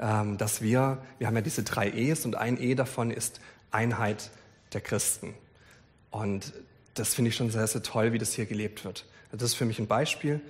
ähm, 0.00 0.36
dass 0.36 0.62
wir, 0.62 0.98
wir 1.18 1.28
haben 1.28 1.36
ja 1.36 1.42
diese 1.42 1.62
drei 1.62 1.90
E's 1.90 2.24
und 2.24 2.34
ein 2.34 2.60
E 2.60 2.74
davon 2.74 3.12
ist 3.12 3.40
Einheit 3.70 4.30
der 4.72 4.80
Christen. 4.80 5.34
Und 6.16 6.54
das 6.94 7.14
finde 7.14 7.28
ich 7.28 7.36
schon 7.36 7.50
sehr, 7.50 7.66
sehr 7.66 7.82
toll, 7.82 8.12
wie 8.12 8.18
das 8.18 8.32
hier 8.32 8.46
gelebt 8.46 8.84
wird. 8.84 9.04
Das 9.32 9.42
ist 9.42 9.54
für 9.54 9.66
mich 9.66 9.78
ein 9.78 9.86
Beispiel. 9.86 10.40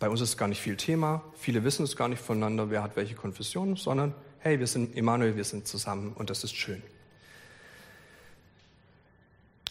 Bei 0.00 0.08
uns 0.08 0.20
ist 0.20 0.36
gar 0.36 0.48
nicht 0.48 0.60
viel 0.60 0.76
Thema. 0.76 1.22
Viele 1.38 1.62
wissen 1.62 1.84
es 1.84 1.94
gar 1.94 2.08
nicht 2.08 2.20
voneinander, 2.20 2.70
wer 2.70 2.82
hat 2.82 2.96
welche 2.96 3.14
Konfession, 3.14 3.76
sondern 3.76 4.12
hey, 4.40 4.58
wir 4.58 4.66
sind 4.66 4.96
Emanuel, 4.96 5.36
wir 5.36 5.44
sind 5.44 5.68
zusammen 5.68 6.12
und 6.14 6.30
das 6.30 6.42
ist 6.42 6.56
schön. 6.56 6.82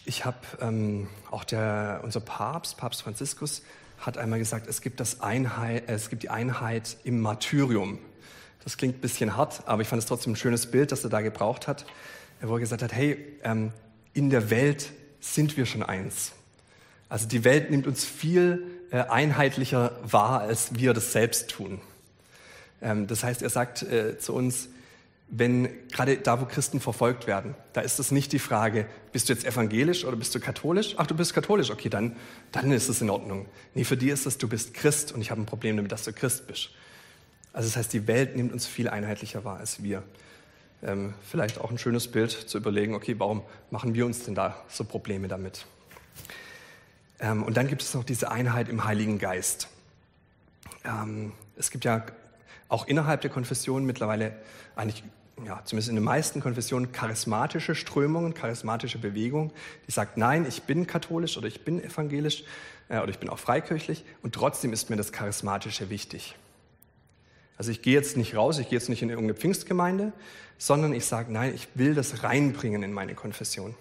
Ich 0.06 0.24
habe 0.24 0.38
ähm, 0.60 1.08
auch 1.30 1.44
der, 1.44 2.00
unser 2.02 2.20
Papst, 2.20 2.78
Papst 2.78 3.02
Franziskus, 3.02 3.62
hat 3.98 4.16
einmal 4.16 4.38
gesagt, 4.38 4.66
es 4.66 4.80
gibt, 4.80 5.00
das 5.00 5.20
Einheit, 5.20 5.84
es 5.88 6.08
gibt 6.08 6.22
die 6.22 6.30
Einheit 6.30 6.96
im 7.04 7.20
Martyrium. 7.20 7.98
Das 8.64 8.78
klingt 8.78 8.96
ein 8.96 9.00
bisschen 9.00 9.36
hart, 9.36 9.62
aber 9.66 9.82
ich 9.82 9.88
fand 9.88 10.00
es 10.00 10.06
trotzdem 10.06 10.32
ein 10.32 10.36
schönes 10.36 10.70
Bild, 10.70 10.92
das 10.92 11.04
er 11.04 11.10
da 11.10 11.20
gebraucht 11.20 11.68
hat, 11.68 11.84
wo 12.40 12.54
er 12.54 12.60
gesagt 12.60 12.82
hat, 12.82 12.92
hey, 12.92 13.38
ähm, 13.42 13.72
in 14.14 14.30
der 14.30 14.50
Welt 14.50 14.92
sind 15.20 15.56
wir 15.56 15.66
schon 15.66 15.82
eins. 15.82 16.32
Also 17.08 17.26
die 17.26 17.44
Welt 17.44 17.70
nimmt 17.70 17.86
uns 17.86 18.04
viel 18.04 18.62
äh, 18.90 19.00
einheitlicher 19.00 19.98
wahr, 20.02 20.40
als 20.40 20.74
wir 20.74 20.94
das 20.94 21.12
selbst 21.12 21.50
tun. 21.50 21.80
Ähm, 22.82 23.06
das 23.06 23.24
heißt, 23.24 23.42
er 23.42 23.50
sagt 23.50 23.82
äh, 23.82 24.18
zu 24.18 24.34
uns, 24.34 24.68
wenn 25.30 25.68
gerade 25.90 26.16
da, 26.16 26.40
wo 26.40 26.46
Christen 26.46 26.80
verfolgt 26.80 27.26
werden, 27.26 27.54
da 27.74 27.82
ist 27.82 27.98
es 27.98 28.10
nicht 28.10 28.32
die 28.32 28.38
Frage, 28.38 28.86
bist 29.12 29.28
du 29.28 29.34
jetzt 29.34 29.44
evangelisch 29.44 30.04
oder 30.04 30.16
bist 30.16 30.34
du 30.34 30.40
katholisch? 30.40 30.94
Ach, 30.96 31.06
du 31.06 31.14
bist 31.14 31.34
katholisch, 31.34 31.70
okay, 31.70 31.90
dann, 31.90 32.16
dann 32.50 32.72
ist 32.72 32.88
es 32.88 33.02
in 33.02 33.10
Ordnung. 33.10 33.46
Nee, 33.74 33.84
für 33.84 33.98
die 33.98 34.08
ist 34.08 34.24
es, 34.24 34.38
du 34.38 34.48
bist 34.48 34.72
Christ 34.72 35.12
und 35.12 35.20
ich 35.20 35.30
habe 35.30 35.42
ein 35.42 35.46
Problem 35.46 35.76
damit, 35.76 35.92
dass 35.92 36.04
du 36.04 36.14
Christ 36.14 36.46
bist. 36.46 36.70
Also 37.52 37.68
das 37.68 37.76
heißt, 37.76 37.92
die 37.92 38.06
Welt 38.06 38.36
nimmt 38.36 38.52
uns 38.52 38.66
viel 38.66 38.88
einheitlicher 38.88 39.44
wahr 39.44 39.58
als 39.58 39.82
wir. 39.82 40.02
Ähm, 40.82 41.14
vielleicht 41.22 41.60
auch 41.60 41.70
ein 41.70 41.78
schönes 41.78 42.08
Bild 42.08 42.30
zu 42.30 42.58
überlegen, 42.58 42.94
okay, 42.94 43.16
warum 43.18 43.42
machen 43.70 43.94
wir 43.94 44.06
uns 44.06 44.24
denn 44.24 44.34
da 44.34 44.56
so 44.68 44.84
Probleme 44.84 45.26
damit? 45.26 45.66
Ähm, 47.20 47.42
und 47.42 47.56
dann 47.56 47.66
gibt 47.66 47.82
es 47.82 47.94
noch 47.94 48.04
diese 48.04 48.30
Einheit 48.30 48.68
im 48.68 48.84
Heiligen 48.84 49.18
Geist. 49.18 49.68
Ähm, 50.84 51.32
es 51.56 51.70
gibt 51.70 51.84
ja 51.84 52.04
auch 52.68 52.86
innerhalb 52.86 53.22
der 53.22 53.30
Konfession 53.30 53.84
mittlerweile 53.84 54.36
eigentlich 54.76 55.02
ja, 55.44 55.60
zumindest 55.64 55.88
in 55.88 55.94
den 55.94 56.04
meisten 56.04 56.40
Konfessionen, 56.40 56.92
charismatische 56.92 57.74
Strömungen, 57.74 58.34
charismatische 58.34 58.98
Bewegung, 58.98 59.52
die 59.86 59.92
sagt, 59.92 60.16
nein, 60.16 60.46
ich 60.48 60.62
bin 60.62 60.86
katholisch 60.86 61.36
oder 61.36 61.46
ich 61.46 61.64
bin 61.64 61.82
evangelisch 61.82 62.44
äh, 62.88 62.98
oder 62.98 63.10
ich 63.10 63.18
bin 63.18 63.28
auch 63.28 63.38
freikirchlich 63.38 64.04
und 64.22 64.34
trotzdem 64.34 64.72
ist 64.72 64.90
mir 64.90 64.96
das 64.96 65.12
Charismatische 65.12 65.90
wichtig. 65.90 66.36
Also 67.58 67.72
ich 67.72 67.82
gehe 67.82 67.94
jetzt 67.94 68.16
nicht 68.16 68.36
raus, 68.36 68.58
ich 68.58 68.68
gehe 68.68 68.78
jetzt 68.78 68.88
nicht 68.88 69.02
in 69.02 69.10
irgendeine 69.10 69.38
Pfingstgemeinde, 69.38 70.12
sondern 70.58 70.92
ich 70.92 71.04
sage, 71.04 71.32
nein, 71.32 71.52
ich 71.54 71.68
will 71.74 71.94
das 71.94 72.22
reinbringen 72.22 72.84
in 72.84 72.92
meine 72.92 73.14
Konfession. 73.14 73.74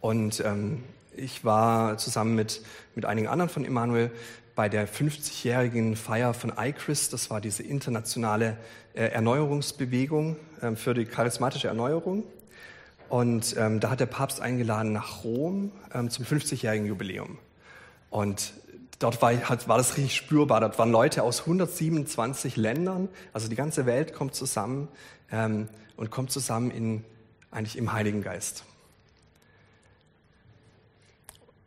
Und 0.00 0.40
ähm, 0.44 0.82
ich 1.16 1.44
war 1.44 1.96
zusammen 1.96 2.34
mit, 2.34 2.62
mit 2.94 3.04
einigen 3.04 3.28
anderen 3.28 3.48
von 3.48 3.64
Emanuel 3.64 4.10
bei 4.54 4.68
der 4.68 4.88
50-jährigen 4.88 5.94
Feier 5.94 6.34
von 6.34 6.52
ICHRIS. 6.58 7.10
Das 7.10 7.30
war 7.30 7.40
diese 7.40 7.62
internationale 7.62 8.56
äh, 8.94 9.04
Erneuerungsbewegung 9.04 10.36
äh, 10.60 10.74
für 10.74 10.94
die 10.94 11.04
charismatische 11.04 11.68
Erneuerung. 11.68 12.24
Und 13.08 13.56
ähm, 13.56 13.78
da 13.78 13.90
hat 13.90 14.00
der 14.00 14.06
Papst 14.06 14.40
eingeladen 14.40 14.92
nach 14.92 15.22
Rom 15.22 15.70
ähm, 15.94 16.10
zum 16.10 16.24
50-jährigen 16.24 16.86
Jubiläum. 16.86 17.38
Und 18.10 18.52
dort 18.98 19.22
war, 19.22 19.32
war 19.32 19.76
das 19.76 19.96
richtig 19.96 20.16
spürbar. 20.16 20.60
Dort 20.60 20.78
waren 20.78 20.90
Leute 20.90 21.22
aus 21.22 21.40
127 21.40 22.56
Ländern, 22.56 23.08
also 23.32 23.48
die 23.48 23.56
ganze 23.56 23.86
Welt 23.86 24.12
kommt 24.12 24.34
zusammen 24.34 24.88
ähm, 25.30 25.68
und 25.96 26.10
kommt 26.10 26.30
zusammen 26.30 26.70
in, 26.70 27.04
eigentlich 27.50 27.76
im 27.76 27.92
Heiligen 27.92 28.22
Geist. 28.22 28.64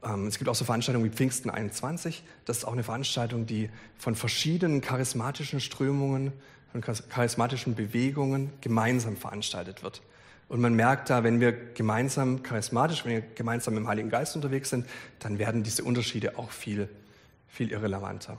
Ähm, 0.03 0.27
es 0.27 0.38
gibt 0.38 0.50
auch 0.50 0.55
so 0.55 0.65
Veranstaltungen 0.65 1.05
wie 1.05 1.15
Pfingsten 1.15 1.50
21. 1.50 2.23
Das 2.45 2.59
ist 2.59 2.65
auch 2.65 2.73
eine 2.73 2.83
Veranstaltung, 2.83 3.45
die 3.45 3.69
von 3.97 4.15
verschiedenen 4.15 4.81
charismatischen 4.81 5.59
Strömungen, 5.59 6.33
von 6.71 6.81
charismatischen 6.81 7.75
Bewegungen 7.75 8.51
gemeinsam 8.61 9.17
veranstaltet 9.17 9.83
wird. 9.83 10.01
Und 10.47 10.59
man 10.59 10.73
merkt 10.73 11.09
da, 11.09 11.23
wenn 11.23 11.39
wir 11.39 11.53
gemeinsam 11.53 12.43
charismatisch, 12.43 13.05
wenn 13.05 13.11
wir 13.11 13.21
gemeinsam 13.21 13.77
im 13.77 13.88
Heiligen 13.88 14.09
Geist 14.09 14.35
unterwegs 14.35 14.69
sind, 14.69 14.85
dann 15.19 15.39
werden 15.39 15.63
diese 15.63 15.83
Unterschiede 15.83 16.38
auch 16.38 16.51
viel, 16.51 16.89
viel 17.51 17.72
irrelevanter. 17.72 18.38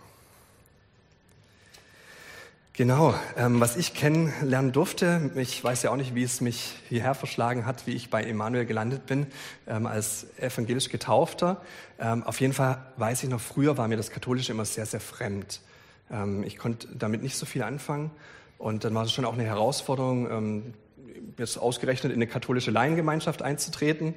Genau, 2.75 3.14
ähm, 3.37 3.61
was 3.61 3.76
ich 3.76 3.92
kennenlernen 3.92 4.73
durfte, 4.73 5.31
ich 5.35 5.62
weiß 5.62 5.83
ja 5.83 5.90
auch 5.90 5.97
nicht, 5.97 6.14
wie 6.14 6.23
es 6.23 6.40
mich 6.40 6.75
hierher 6.88 7.14
verschlagen 7.14 7.66
hat, 7.66 7.87
wie 7.87 7.92
ich 7.92 8.09
bei 8.09 8.25
Emanuel 8.25 8.64
gelandet 8.64 9.04
bin, 9.04 9.26
ähm, 9.66 9.87
als 9.87 10.26
evangelisch 10.38 10.88
Getaufter. 10.88 11.61
Ähm, 12.00 12.23
auf 12.23 12.40
jeden 12.40 12.54
Fall 12.54 12.78
weiß 12.97 13.25
ich 13.25 13.28
noch, 13.28 13.42
früher 13.42 13.76
war 13.76 13.88
mir 13.88 13.99
das 13.99 14.11
Katholische 14.11 14.52
immer 14.52 14.64
sehr, 14.64 14.87
sehr 14.87 15.00
fremd. 15.00 15.61
Ähm, 16.11 16.45
ich 16.45 16.57
konnte 16.57 16.88
damit 16.95 17.23
nicht 17.23 17.37
so 17.37 17.45
viel 17.45 17.62
anfangen 17.62 18.11
und 18.57 18.85
dann 18.85 18.95
war 18.95 19.04
es 19.04 19.12
schon 19.12 19.26
auch 19.26 19.35
eine 19.35 19.45
Herausforderung, 19.45 20.31
ähm, 20.31 20.75
jetzt 21.37 21.59
ausgerechnet 21.59 22.11
in 22.11 22.19
eine 22.19 22.26
katholische 22.26 22.71
Laiengemeinschaft 22.71 23.42
einzutreten. 23.42 24.14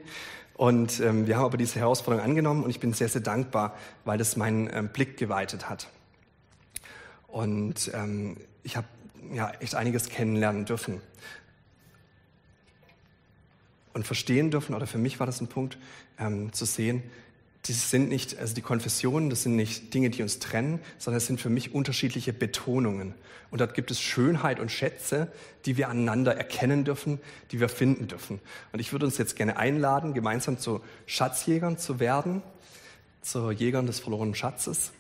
Und 0.55 0.99
ähm, 1.01 1.27
wir 1.27 1.37
haben 1.37 1.45
aber 1.45 1.57
diese 1.57 1.79
Herausforderung 1.79 2.23
angenommen 2.23 2.63
und 2.63 2.69
ich 2.69 2.79
bin 2.79 2.93
sehr, 2.93 3.09
sehr 3.09 3.21
dankbar, 3.21 3.75
weil 4.05 4.17
das 4.17 4.37
meinen 4.37 4.89
Blick 4.89 5.17
geweitet 5.17 5.69
hat. 5.69 5.89
Und 7.27 7.91
ähm, 7.93 8.37
ich 8.63 8.77
habe 8.77 8.87
ja 9.33 9.51
echt 9.59 9.75
einiges 9.75 10.07
kennenlernen 10.07 10.65
dürfen 10.65 11.01
und 13.93 14.05
verstehen 14.05 14.51
dürfen, 14.51 14.75
oder 14.75 14.87
für 14.87 14.97
mich 14.97 15.19
war 15.19 15.25
das 15.25 15.41
ein 15.41 15.47
Punkt, 15.47 15.77
ähm, 16.19 16.53
zu 16.53 16.65
sehen, 16.65 17.03
das 17.67 17.89
sind 17.89 18.09
nicht, 18.09 18.37
also 18.37 18.53
die 18.53 18.61
Konfessionen, 18.61 19.29
das 19.29 19.43
sind 19.43 19.55
nicht 19.55 19.93
Dinge, 19.93 20.09
die 20.09 20.21
uns 20.21 20.39
trennen, 20.39 20.79
sondern 20.97 21.17
es 21.17 21.25
sind 21.25 21.41
für 21.41 21.49
mich 21.49 21.73
unterschiedliche 21.73 22.33
Betonungen. 22.33 23.13
Und 23.51 23.61
dort 23.61 23.73
gibt 23.73 23.91
es 23.91 23.99
Schönheit 24.01 24.59
und 24.59 24.71
Schätze, 24.71 25.27
die 25.65 25.77
wir 25.77 25.89
aneinander 25.89 26.35
erkennen 26.35 26.83
dürfen, 26.83 27.19
die 27.51 27.59
wir 27.59 27.69
finden 27.69 28.07
dürfen. 28.07 28.39
Und 28.71 28.79
ich 28.79 28.91
würde 28.91 29.05
uns 29.05 29.17
jetzt 29.17 29.35
gerne 29.35 29.57
einladen, 29.57 30.13
gemeinsam 30.13 30.59
zu 30.59 30.81
Schatzjägern 31.05 31.77
zu 31.77 31.99
werden, 31.99 32.41
zu 33.21 33.49
Jägern 33.51 33.87
des 33.87 33.99
verlorenen 33.99 34.35
Schatzes 34.35 34.91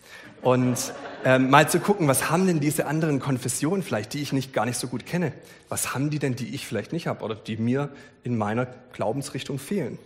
und 0.41 0.93
ähm, 1.23 1.49
mal 1.49 1.67
zu 1.69 1.79
gucken, 1.79 2.07
was 2.07 2.29
haben 2.29 2.45
denn 2.45 2.59
diese 2.59 2.85
anderen 2.85 3.19
Konfessionen 3.19 3.81
vielleicht, 3.81 4.13
die 4.13 4.21
ich 4.21 4.31
nicht 4.31 4.53
gar 4.53 4.65
nicht 4.65 4.77
so 4.77 4.87
gut 4.87 5.05
kenne? 5.05 5.31
Was 5.69 5.93
haben 5.93 6.09
die 6.09 6.19
denn, 6.19 6.35
die 6.35 6.53
ich 6.53 6.67
vielleicht 6.67 6.93
nicht 6.93 7.07
habe 7.07 7.23
oder 7.23 7.35
die 7.35 7.57
mir 7.57 7.89
in 8.23 8.37
meiner 8.37 8.67
Glaubensrichtung 8.93 9.57
fehlen? 9.57 9.97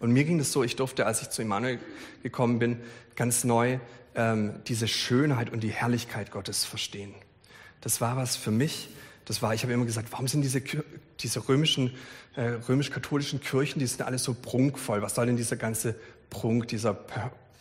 Und 0.00 0.12
mir 0.12 0.24
ging 0.24 0.38
es 0.40 0.52
so, 0.52 0.62
ich 0.62 0.76
durfte, 0.76 1.06
als 1.06 1.22
ich 1.22 1.30
zu 1.30 1.42
Immanuel 1.42 1.78
gekommen 2.22 2.58
bin, 2.58 2.80
ganz 3.16 3.44
neu 3.44 3.78
ähm, 4.14 4.60
diese 4.66 4.88
Schönheit 4.88 5.50
und 5.50 5.60
die 5.60 5.70
Herrlichkeit 5.70 6.30
Gottes 6.30 6.64
verstehen. 6.64 7.14
Das 7.80 8.00
war 8.00 8.16
was 8.16 8.36
für 8.36 8.50
mich. 8.50 8.88
Das 9.24 9.42
war, 9.42 9.54
ich 9.54 9.62
habe 9.62 9.72
immer 9.72 9.84
gesagt, 9.84 10.10
warum 10.12 10.28
sind 10.28 10.42
diese, 10.42 10.62
diese 11.20 11.48
römischen, 11.48 11.94
äh, 12.36 12.42
römisch-katholischen 12.68 13.40
Kirchen, 13.40 13.78
die 13.78 13.86
sind 13.86 14.02
alle 14.02 14.18
so 14.18 14.34
prunkvoll? 14.34 15.02
Was 15.02 15.14
soll 15.14 15.26
denn 15.26 15.36
dieser 15.36 15.56
ganze 15.56 15.94
Prunk, 16.30 16.68
dieser 16.68 16.94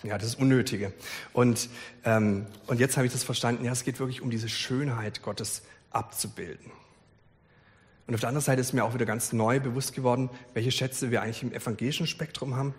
ja, 0.04 0.18
das 0.18 0.36
Unnötige. 0.36 0.94
Und, 1.34 1.70
ähm, 2.06 2.46
und 2.68 2.80
jetzt 2.80 2.98
habe 2.98 3.08
ich 3.08 3.14
das 3.14 3.24
verstanden, 3.24 3.66
ja, 3.66 3.72
es 3.72 3.84
geht 3.84 4.00
wirklich 4.00 4.22
um 4.22 4.30
diese 4.30 4.50
Schönheit 4.50 5.22
Gottes 5.22 5.64
abzubilden. 5.92 6.72
Und 8.08 8.14
auf 8.14 8.22
der 8.22 8.30
anderen 8.30 8.44
Seite 8.44 8.62
ist 8.62 8.74
mir 8.74 8.86
auch 8.86 8.94
wieder 8.94 9.06
ganz 9.06 9.34
neu 9.34 9.60
bewusst 9.60 9.94
geworden, 9.94 10.30
welche 10.54 10.72
Schätze 10.72 11.12
wir 11.12 11.22
eigentlich 11.22 11.44
im 11.44 11.52
evangelischen 11.52 12.08
Spektrum 12.08 12.56
haben. 12.56 12.74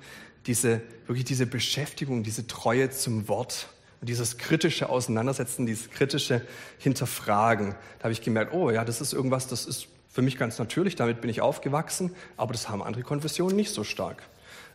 Diese, 0.47 0.81
wirklich 1.07 1.27
diese 1.27 1.47
Beschäftigung, 1.47 2.23
diese 2.23 2.47
Treue 2.47 2.89
zum 2.91 3.29
Wort 3.29 3.69
und 4.01 4.09
dieses 4.09 4.39
kritische 4.39 4.89
Auseinandersetzen, 4.89 5.67
dieses 5.67 5.91
kritische 5.91 6.41
Hinterfragen. 6.79 7.75
Da 7.99 8.05
habe 8.05 8.13
ich 8.13 8.23
gemerkt, 8.23 8.55
oh 8.55 8.71
ja, 8.71 8.87
das 8.87 9.03
ist 9.03 9.13
irgendwas, 9.13 9.47
das 9.49 9.67
ist 9.67 9.89
für 10.09 10.23
mich 10.23 10.39
ganz 10.39 10.59
natürlich, 10.59 10.97
damit 10.97 11.21
bin 11.21 11.29
ich 11.29 11.43
aufgewachsen, 11.43 12.15
aber 12.39 12.53
das 12.53 12.71
haben 12.71 12.83
andere 12.83 13.03
Konfessionen 13.03 13.55
nicht 13.55 13.73
so 13.73 13.85
stark. 13.85 14.23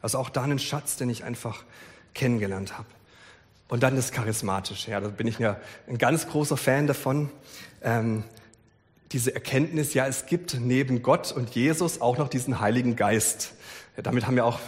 Also 0.03 0.19
auch 0.19 0.29
da 0.29 0.43
einen 0.43 0.59
Schatz, 0.59 0.97
den 0.97 1.09
ich 1.09 1.23
einfach 1.23 1.63
kennengelernt 2.13 2.77
habe. 2.77 2.87
Und 3.69 3.81
dann 3.81 3.95
das 3.95 4.11
Charismatische. 4.11 4.91
Ja, 4.91 4.99
da 4.99 5.07
bin 5.07 5.25
ich 5.25 5.39
ja 5.39 5.57
ein 5.87 5.97
ganz 5.97 6.27
großer 6.27 6.57
Fan 6.57 6.85
davon. 6.85 7.31
Ähm, 7.81 8.23
diese 9.13 9.33
Erkenntnis, 9.33 9.93
ja, 9.93 10.07
es 10.07 10.25
gibt 10.25 10.59
neben 10.59 11.03
Gott 11.03 11.31
und 11.31 11.51
Jesus 11.51 12.01
auch 12.01 12.17
noch 12.17 12.27
diesen 12.27 12.59
Heiligen 12.59 12.95
Geist. 12.95 13.53
Ja, 13.95 14.01
damit 14.01 14.25
haben 14.25 14.35
wir 14.35 14.45
auch, 14.45 14.59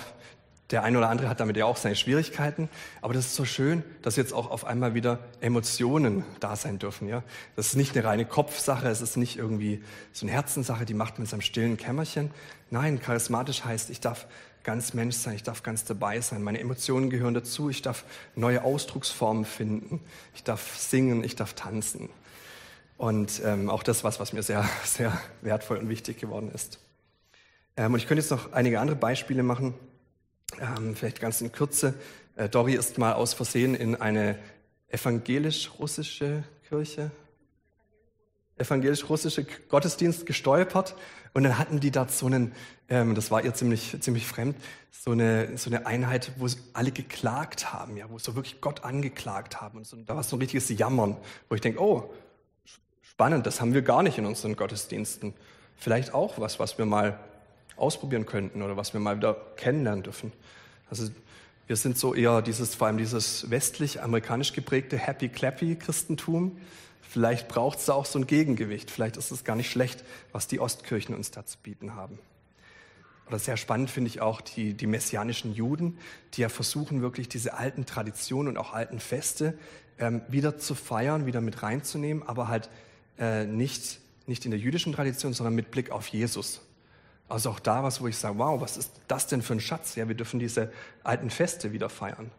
der 0.70 0.84
eine 0.84 1.00
oder 1.00 1.10
andere 1.10 1.30
hat 1.30 1.40
damit 1.40 1.58
ja 1.58 1.66
auch 1.66 1.78
seine 1.78 1.96
Schwierigkeiten. 1.96 2.70
Aber 3.02 3.14
das 3.14 3.25
ist 3.25 3.36
so 3.36 3.46
schön, 3.46 3.84
dass 4.04 4.16
jetzt 4.16 4.34
auch 4.34 4.52
auf 4.52 4.66
einmal 4.66 4.94
wieder 4.94 5.20
Emotionen 5.42 6.24
da 6.40 6.56
sein 6.56 6.78
dürfen. 6.78 7.08
Ja, 7.08 7.24
das 7.56 7.68
ist 7.68 7.75
nicht 7.75 7.98
eine 7.98 8.06
reine 8.06 8.25
Kopfsache, 8.25 8.88
es 8.88 9.02
ist 9.02 9.18
nicht 9.18 9.38
irgendwie 9.38 9.84
so 10.14 10.25
eine 10.25 10.34
Herzenssache, 10.34 10.86
die 10.86 10.94
macht 10.94 11.16
man 11.16 11.25
in 11.25 11.30
seinem 11.30 11.42
stillen 11.42 11.78
Kämmerchen. 11.78 12.30
Nein, 12.70 13.02
charismatisch 13.02 13.66
heißt, 13.66 13.90
ich 13.90 14.00
darf 14.00 14.28
ganz 14.64 14.94
Mensch 14.94 15.16
sein, 15.16 15.36
ich 15.36 15.44
darf 15.44 15.64
ganz 15.64 15.86
dabei 15.86 16.22
sein. 16.22 16.44
Meine 16.44 16.60
Emotionen 16.60 17.10
gehören 17.10 17.34
dazu, 17.34 17.70
ich 17.70 17.82
darf 17.82 18.04
neue 18.36 18.64
Ausdrucksformen 18.64 19.46
finden, 19.46 20.02
ich 20.36 20.44
darf 20.44 20.78
singen, 20.78 21.24
ich 21.24 21.36
darf 21.36 21.54
tanzen. 21.54 22.10
Und 22.98 23.42
ähm, 23.44 23.70
auch 23.70 23.84
das 23.84 24.04
was, 24.04 24.20
was 24.20 24.34
mir 24.34 24.44
sehr, 24.44 24.68
sehr 24.84 25.18
wertvoll 25.42 25.78
und 25.78 25.90
wichtig 25.90 26.20
geworden 26.20 26.52
ist. 26.54 26.80
Ähm, 27.78 27.94
und 27.94 28.00
ich 28.00 28.08
könnte 28.08 28.22
jetzt 28.22 28.32
noch 28.32 28.54
einige 28.54 28.80
andere 28.80 28.96
Beispiele 28.96 29.44
machen, 29.44 29.74
ähm, 30.60 30.96
vielleicht 30.96 31.20
ganz 31.20 31.42
in 31.42 31.52
Kürze. 31.52 31.94
Äh, 32.36 32.50
Dori 32.50 32.74
ist 32.74 32.98
mal 32.98 33.14
aus 33.14 33.34
Versehen 33.34 33.75
in 33.75 33.96
eine 33.96 34.38
evangelisch-russische 34.88 36.44
Kirche, 36.70 37.12
evangelisch-russische 38.58 39.46
Gottesdienst 39.68 40.25
gestolpert 40.25 40.96
und 41.34 41.44
dann 41.44 41.58
hatten 41.58 41.82
die 41.82 41.92
dort 41.92 42.12
so 42.12 42.28
einen, 42.28 42.54
ähm, 42.88 43.14
das 43.14 43.30
war 43.30 43.44
ihr 43.44 43.54
ziemlich, 43.54 43.98
ziemlich 44.00 44.25
fremd, 44.25 44.56
so 44.92 45.12
eine, 45.12 45.58
so 45.58 45.70
eine 45.70 45.86
Einheit, 45.86 46.32
wo 46.38 46.48
alle 46.74 46.92
geklagt 46.92 47.74
haben, 47.74 47.98
ja, 47.98 48.10
wo 48.10 48.18
so 48.18 48.36
wirklich 48.36 48.62
Gott 48.62 48.86
angeklagt 48.86 49.60
haben. 49.60 49.80
Und 49.80 49.86
so, 49.86 49.98
da 49.98 50.16
war 50.16 50.24
so 50.24 50.38
ein 50.38 50.40
richtiges 50.40 50.70
Jammern, 50.70 51.18
wo 51.50 51.56
ich 51.56 51.62
denke, 51.62 51.82
oh, 51.82 52.14
spannend, 53.16 53.46
das 53.46 53.62
haben 53.62 53.74
wir 53.74 53.82
gar 53.82 54.04
nicht 54.04 54.18
in 54.18 54.26
unseren 54.26 54.58
Gottesdiensten. 54.58 55.34
Vielleicht 55.78 56.14
auch 56.14 56.38
was, 56.38 56.60
was 56.60 56.78
wir 56.78 56.86
mal 56.86 57.18
ausprobieren 57.78 58.26
könnten 58.26 58.62
oder 58.62 58.76
was 58.76 58.92
wir 58.92 59.00
mal 59.00 59.16
wieder 59.16 59.38
kennenlernen 59.56 60.04
dürfen. 60.04 60.34
Also 60.90 61.08
wir 61.66 61.78
sind 61.78 61.98
so 61.98 62.14
eher 62.14 62.42
dieses, 62.42 62.76
vor 62.76 62.88
allem 62.88 62.98
dieses 62.98 63.50
westlich-amerikanisch 63.50 64.52
geprägte 64.52 64.98
Happy-Clappy-Christentum. 64.98 66.58
Vielleicht 67.02 67.48
braucht 67.48 67.80
es 67.80 67.86
da 67.86 67.94
auch 67.94 68.06
so 68.06 68.20
ein 68.20 68.28
Gegengewicht. 68.28 68.92
Vielleicht 68.92 69.16
ist 69.16 69.32
es 69.32 69.46
gar 69.46 69.56
nicht 69.56 69.72
schlecht, 69.72 70.04
was 70.34 70.48
die 70.48 70.60
Ostkirchen 70.60 71.16
uns 71.16 71.32
da 71.32 71.46
zu 71.46 71.58
bieten 71.60 71.96
haben. 71.96 72.20
Oder 73.28 73.40
sehr 73.40 73.56
spannend 73.56 73.90
finde 73.90 74.10
ich 74.10 74.20
auch 74.20 74.42
die, 74.42 74.74
die 74.74 74.88
messianischen 74.88 75.54
Juden, 75.54 75.98
die 76.34 76.42
ja 76.42 76.50
versuchen, 76.50 77.02
wirklich 77.02 77.30
diese 77.30 77.54
alten 77.54 77.86
Traditionen 77.86 78.50
und 78.50 78.58
auch 78.58 78.74
alten 78.74 79.00
Feste 79.00 79.58
ähm, 80.00 80.22
wieder 80.28 80.58
zu 80.58 80.76
feiern, 80.76 81.26
wieder 81.26 81.40
mit 81.40 81.64
reinzunehmen, 81.64 82.22
aber 82.28 82.50
halt 82.50 82.70
äh, 83.20 83.46
nicht, 83.46 84.00
nicht 84.28 84.46
in 84.46 84.52
der 84.52 84.60
jüdischen 84.60 84.94
Tradition, 84.94 85.34
sondern 85.34 85.56
mit 85.56 85.72
Blick 85.72 85.92
auf 85.92 86.08
Jesus. 86.08 86.62
Also 87.28 87.50
auch 87.50 87.60
da 87.60 87.84
was, 87.84 88.02
wo 88.02 88.08
ich 88.08 88.18
sage, 88.18 88.38
wow, 88.38 88.62
was 88.62 88.78
ist 88.78 88.92
das 89.08 89.28
denn 89.28 89.42
für 89.42 89.54
ein 89.54 89.60
Schatz? 89.60 89.96
Ja, 89.96 90.08
wir 90.08 90.16
dürfen 90.16 90.40
diese 90.40 90.72
alten 91.04 91.30
Feste 91.30 91.72
wieder 91.72 91.90
feiern, 91.90 92.32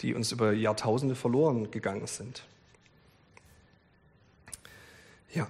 die 0.00 0.14
uns 0.14 0.30
über 0.32 0.52
Jahrtausende 0.52 1.14
verloren 1.14 1.70
gegangen 1.70 2.06
sind. 2.06 2.44
Ja, 5.34 5.48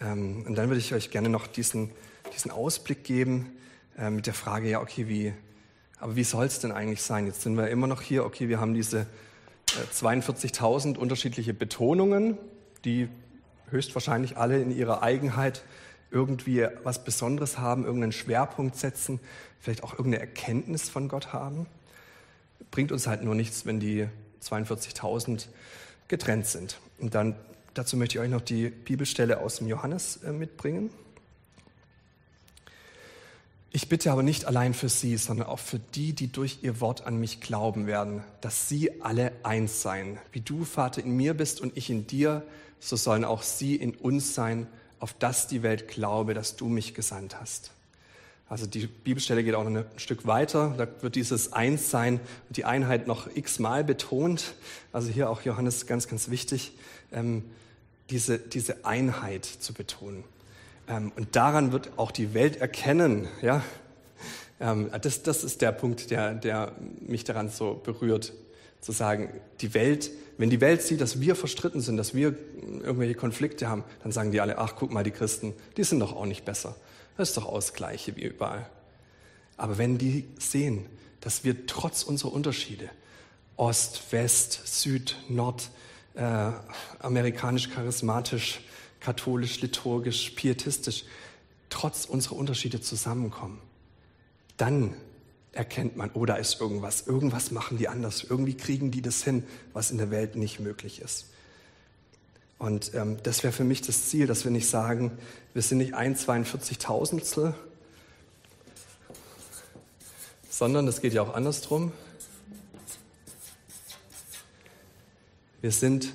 Ähm, 0.00 0.44
und 0.46 0.54
dann 0.56 0.68
würde 0.68 0.80
ich 0.80 0.92
euch 0.94 1.10
gerne 1.10 1.28
noch 1.28 1.46
diesen, 1.46 1.90
diesen 2.34 2.50
Ausblick 2.50 3.04
geben 3.04 3.52
äh, 3.96 4.10
mit 4.10 4.26
der 4.26 4.34
Frage, 4.34 4.68
ja, 4.68 4.80
okay, 4.80 5.08
wie, 5.08 5.32
aber 5.98 6.16
wie 6.16 6.24
soll 6.24 6.46
es 6.46 6.58
denn 6.58 6.72
eigentlich 6.72 7.02
sein? 7.02 7.26
Jetzt 7.26 7.42
sind 7.42 7.56
wir 7.56 7.68
immer 7.68 7.86
noch 7.86 8.02
hier, 8.02 8.24
okay, 8.24 8.48
wir 8.48 8.60
haben 8.60 8.74
diese 8.74 9.00
äh, 9.00 9.94
42.000 9.94 10.96
unterschiedliche 10.96 11.54
Betonungen, 11.54 12.38
die 12.84 13.08
höchstwahrscheinlich 13.74 14.38
alle 14.38 14.60
in 14.60 14.74
ihrer 14.74 15.02
Eigenheit 15.02 15.62
irgendwie 16.10 16.66
was 16.82 17.04
Besonderes 17.04 17.58
haben, 17.58 17.84
irgendeinen 17.84 18.12
Schwerpunkt 18.12 18.76
setzen, 18.76 19.20
vielleicht 19.60 19.82
auch 19.82 19.92
irgendeine 19.92 20.20
Erkenntnis 20.20 20.88
von 20.88 21.08
Gott 21.08 21.32
haben. 21.32 21.66
Bringt 22.70 22.92
uns 22.92 23.06
halt 23.06 23.22
nur 23.22 23.34
nichts, 23.34 23.66
wenn 23.66 23.80
die 23.80 24.08
42.000 24.42 25.48
getrennt 26.08 26.46
sind. 26.46 26.78
Und 26.98 27.14
dann 27.14 27.34
dazu 27.74 27.96
möchte 27.96 28.18
ich 28.18 28.20
euch 28.20 28.30
noch 28.30 28.40
die 28.40 28.70
Bibelstelle 28.70 29.40
aus 29.40 29.58
dem 29.58 29.68
Johannes 29.68 30.22
äh, 30.22 30.32
mitbringen. 30.32 30.90
Ich 33.76 33.88
bitte 33.88 34.12
aber 34.12 34.22
nicht 34.22 34.44
allein 34.44 34.72
für 34.72 34.88
sie, 34.88 35.16
sondern 35.16 35.48
auch 35.48 35.58
für 35.58 35.80
die, 35.80 36.12
die 36.12 36.30
durch 36.30 36.58
ihr 36.62 36.80
Wort 36.80 37.08
an 37.08 37.16
mich 37.16 37.40
glauben 37.40 37.88
werden, 37.88 38.22
dass 38.40 38.68
sie 38.68 39.02
alle 39.02 39.32
eins 39.42 39.82
seien. 39.82 40.18
Wie 40.30 40.40
du, 40.40 40.64
Vater, 40.64 41.02
in 41.02 41.16
mir 41.16 41.34
bist 41.34 41.60
und 41.60 41.76
ich 41.76 41.90
in 41.90 42.06
dir, 42.06 42.44
so 42.78 42.94
sollen 42.94 43.24
auch 43.24 43.42
sie 43.42 43.74
in 43.74 43.92
uns 43.96 44.32
sein, 44.36 44.68
auf 45.00 45.12
das 45.14 45.48
die 45.48 45.64
Welt 45.64 45.88
glaube, 45.88 46.34
dass 46.34 46.54
du 46.54 46.68
mich 46.68 46.94
gesandt 46.94 47.40
hast. 47.40 47.72
Also 48.48 48.66
die 48.66 48.86
Bibelstelle 48.86 49.42
geht 49.42 49.56
auch 49.56 49.64
noch 49.64 49.80
ein 49.80 49.86
Stück 49.96 50.24
weiter. 50.24 50.72
Da 50.78 50.86
wird 51.00 51.16
dieses 51.16 51.52
Einssein 51.52 52.20
und 52.48 52.56
die 52.56 52.64
Einheit 52.64 53.08
noch 53.08 53.26
x-mal 53.34 53.82
betont. 53.82 54.54
Also 54.92 55.10
hier 55.10 55.28
auch 55.28 55.42
Johannes 55.42 55.88
ganz, 55.88 56.06
ganz 56.06 56.30
wichtig, 56.30 56.74
ähm, 57.10 57.42
diese, 58.08 58.38
diese 58.38 58.84
Einheit 58.84 59.44
zu 59.44 59.74
betonen. 59.74 60.22
Ähm, 60.88 61.12
und 61.16 61.36
daran 61.36 61.72
wird 61.72 61.90
auch 61.96 62.10
die 62.10 62.34
Welt 62.34 62.56
erkennen. 62.56 63.28
Ja? 63.42 63.62
Ähm, 64.60 64.90
das, 65.00 65.22
das 65.22 65.44
ist 65.44 65.62
der 65.62 65.72
Punkt, 65.72 66.10
der, 66.10 66.34
der 66.34 66.72
mich 67.00 67.24
daran 67.24 67.48
so 67.48 67.80
berührt, 67.82 68.32
zu 68.80 68.92
sagen, 68.92 69.30
die 69.60 69.72
Welt, 69.72 70.10
wenn 70.36 70.50
die 70.50 70.60
Welt 70.60 70.82
sieht, 70.82 71.00
dass 71.00 71.20
wir 71.20 71.36
verstritten 71.36 71.80
sind, 71.80 71.96
dass 71.96 72.14
wir 72.14 72.34
irgendwelche 72.82 73.14
Konflikte 73.14 73.68
haben, 73.68 73.84
dann 74.02 74.12
sagen 74.12 74.30
die 74.30 74.40
alle, 74.40 74.58
ach 74.58 74.74
guck 74.76 74.92
mal, 74.92 75.02
die 75.02 75.10
Christen, 75.10 75.54
die 75.76 75.84
sind 75.84 76.00
doch 76.00 76.14
auch 76.14 76.26
nicht 76.26 76.44
besser. 76.44 76.76
Das 77.16 77.30
ist 77.30 77.36
doch 77.36 77.46
auch 77.46 77.54
das 77.54 77.72
Gleiche 77.72 78.16
wie 78.16 78.24
überall. 78.24 78.66
Aber 79.56 79.78
wenn 79.78 79.96
die 79.96 80.28
sehen, 80.38 80.86
dass 81.20 81.44
wir 81.44 81.66
trotz 81.66 82.02
unserer 82.02 82.32
Unterschiede, 82.32 82.90
Ost, 83.56 84.02
West, 84.10 84.60
Süd, 84.64 85.16
Nord, 85.28 85.70
äh, 86.14 86.50
amerikanisch 86.98 87.70
charismatisch, 87.70 88.60
katholisch, 89.04 89.60
liturgisch, 89.60 90.30
pietistisch, 90.30 91.04
trotz 91.68 92.06
unserer 92.06 92.36
Unterschiede 92.36 92.80
zusammenkommen, 92.80 93.60
dann 94.56 94.94
erkennt 95.52 95.96
man, 95.96 96.10
oh, 96.14 96.24
da 96.24 96.36
ist 96.36 96.58
irgendwas, 96.60 97.06
irgendwas 97.06 97.50
machen 97.50 97.76
die 97.76 97.86
anders, 97.86 98.24
irgendwie 98.24 98.54
kriegen 98.54 98.90
die 98.90 99.02
das 99.02 99.22
hin, 99.22 99.44
was 99.74 99.90
in 99.90 99.98
der 99.98 100.10
Welt 100.10 100.36
nicht 100.36 100.58
möglich 100.58 101.02
ist. 101.02 101.26
Und 102.58 102.94
ähm, 102.94 103.18
das 103.22 103.42
wäre 103.42 103.52
für 103.52 103.64
mich 103.64 103.82
das 103.82 104.08
Ziel, 104.08 104.26
dass 104.26 104.44
wir 104.44 104.50
nicht 104.50 104.68
sagen, 104.68 105.12
wir 105.52 105.60
sind 105.60 105.78
nicht 105.78 105.94
ein 105.94 106.16
42.000stel, 106.16 107.52
sondern 110.48 110.88
es 110.88 111.02
geht 111.02 111.12
ja 111.12 111.20
auch 111.20 111.34
andersrum. 111.34 111.92
Wir 115.60 115.72
sind 115.72 116.14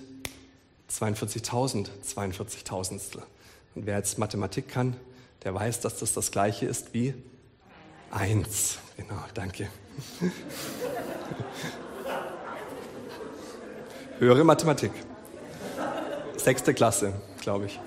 42.000 1.00 1.89
42.000stel. 2.15 3.22
Und 3.75 3.86
wer 3.86 3.98
jetzt 3.98 4.18
Mathematik 4.18 4.68
kann, 4.68 4.96
der 5.44 5.53
weiß, 5.53 5.79
dass 5.82 5.98
das 6.00 6.13
das 6.13 6.32
gleiche 6.32 6.65
ist 6.65 6.94
wie 6.94 7.13
eins. 8.12 8.79
Genau, 8.98 9.20
danke. 9.33 9.70
Höhere 14.20 14.44
Mathematik. 14.44 14.92
Sechste 16.35 16.74
Klasse, 16.74 17.14
glaube 17.42 17.68
ich. 17.68 17.79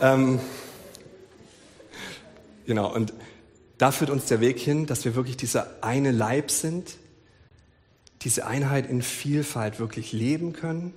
Ähm, 0.00 0.40
genau, 2.66 2.94
und 2.94 3.12
da 3.76 3.90
führt 3.92 4.08
uns 4.08 4.24
der 4.26 4.40
Weg 4.40 4.58
hin, 4.58 4.86
dass 4.86 5.04
wir 5.04 5.14
wirklich 5.14 5.36
dieser 5.36 5.82
eine 5.82 6.12
Leib 6.12 6.50
sind, 6.50 6.96
diese 8.22 8.46
Einheit 8.46 8.88
in 8.88 9.02
Vielfalt 9.02 9.78
wirklich 9.78 10.12
leben 10.12 10.54
können 10.54 10.94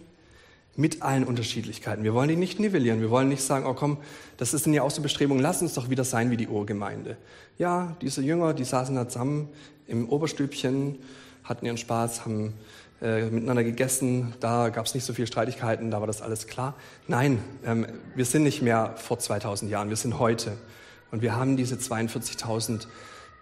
mit 0.80 1.02
allen 1.02 1.26
Unterschiedlichkeiten. 1.26 2.06
Wir 2.06 2.14
wollen 2.14 2.30
die 2.30 2.38
nicht 2.38 2.58
nivellieren. 2.58 3.02
Wir 3.02 3.10
wollen 3.10 3.28
nicht 3.28 3.44
sagen, 3.44 3.66
oh 3.66 3.74
komm, 3.74 3.98
das 4.38 4.54
ist 4.54 4.66
ja 4.66 4.82
auch 4.82 4.92
so 4.92 5.02
Bestrebung, 5.02 5.38
lass 5.38 5.62
uns 5.62 5.74
doch 5.74 5.90
wieder 5.90 6.06
sein 6.06 6.32
wie 6.32 6.38
die 6.38 6.48
Urgemeinde. 6.48 7.18
Ja, 7.58 7.98
diese 8.02 8.22
Jünger, 8.22 8.54
die 8.54 8.64
saßen 8.64 8.96
da 8.96 9.06
zusammen 9.10 9.50
im 9.88 10.08
Oberstübchen, 10.08 10.98
hatten 11.44 11.66
ihren 11.66 11.78
Spaß, 11.78 12.24
haben 12.24 12.54
äh, 13.02 13.26
miteinander 13.26 13.66
gegessen, 13.66 14.34
da 14.40 14.70
gab 14.70 14.86
es 14.86 14.94
nicht 14.94 15.04
so 15.04 15.12
viele 15.12 15.28
Streitigkeiten, 15.28 15.92
da 15.92 16.00
war 16.00 16.08
das 16.08 16.22
alles 16.22 16.48
klar. 16.48 16.76
Nein, 17.10 17.40
ähm, 17.66 17.86
wir 18.16 18.24
sind 18.24 18.44
nicht 18.44 18.62
mehr 18.62 18.94
vor 18.96 19.20
2000 19.20 19.70
Jahren, 19.70 19.90
wir 19.90 19.98
sind 19.98 20.18
heute. 20.18 20.54
Und 21.12 21.22
wir 21.22 21.36
haben 21.36 21.58
diese 21.58 21.76
42.000 21.76 22.88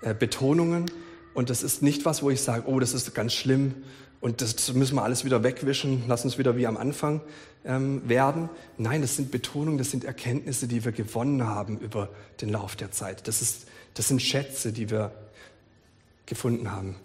äh, 0.01 0.15
Betonungen. 0.15 0.89
Und 1.37 1.51
das 1.51 1.61
ist 1.61 1.83
nicht 1.83 2.03
was, 2.03 2.23
wo 2.23 2.31
ich 2.31 2.41
sage, 2.41 2.63
oh, 2.65 2.79
das 2.79 2.95
ist 2.95 3.13
ganz 3.13 3.31
schlimm 3.31 3.75
und 4.21 4.41
das 4.41 4.73
müssen 4.73 4.95
wir 4.95 5.03
alles 5.03 5.23
wieder 5.23 5.43
wegwischen, 5.43 6.01
lass 6.07 6.25
uns 6.25 6.39
wieder 6.39 6.57
wie 6.57 6.65
am 6.65 6.77
Anfang 6.77 7.21
ähm, 7.63 8.01
werden. 8.09 8.49
Nein, 8.79 9.03
das 9.03 9.17
sind 9.17 9.29
Betonungen, 9.29 9.77
das 9.77 9.91
sind 9.91 10.03
Erkenntnisse, 10.03 10.67
die 10.67 10.83
wir 10.83 10.91
gewonnen 10.91 11.45
haben 11.45 11.77
über 11.77 12.09
den 12.41 12.49
Lauf 12.49 12.75
der 12.75 12.91
Zeit. 12.91 13.27
Das, 13.27 13.43
ist, 13.43 13.67
das 13.93 14.07
sind 14.07 14.19
Schätze, 14.19 14.73
die 14.73 14.89
wir 14.89 15.11
gefunden 16.25 16.71
haben. 16.71 16.95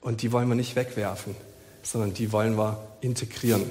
Und 0.00 0.22
die 0.22 0.30
wollen 0.30 0.46
wir 0.46 0.54
nicht 0.54 0.76
wegwerfen, 0.76 1.34
sondern 1.82 2.14
die 2.14 2.30
wollen 2.30 2.56
wir 2.56 2.86
integrieren. 3.00 3.68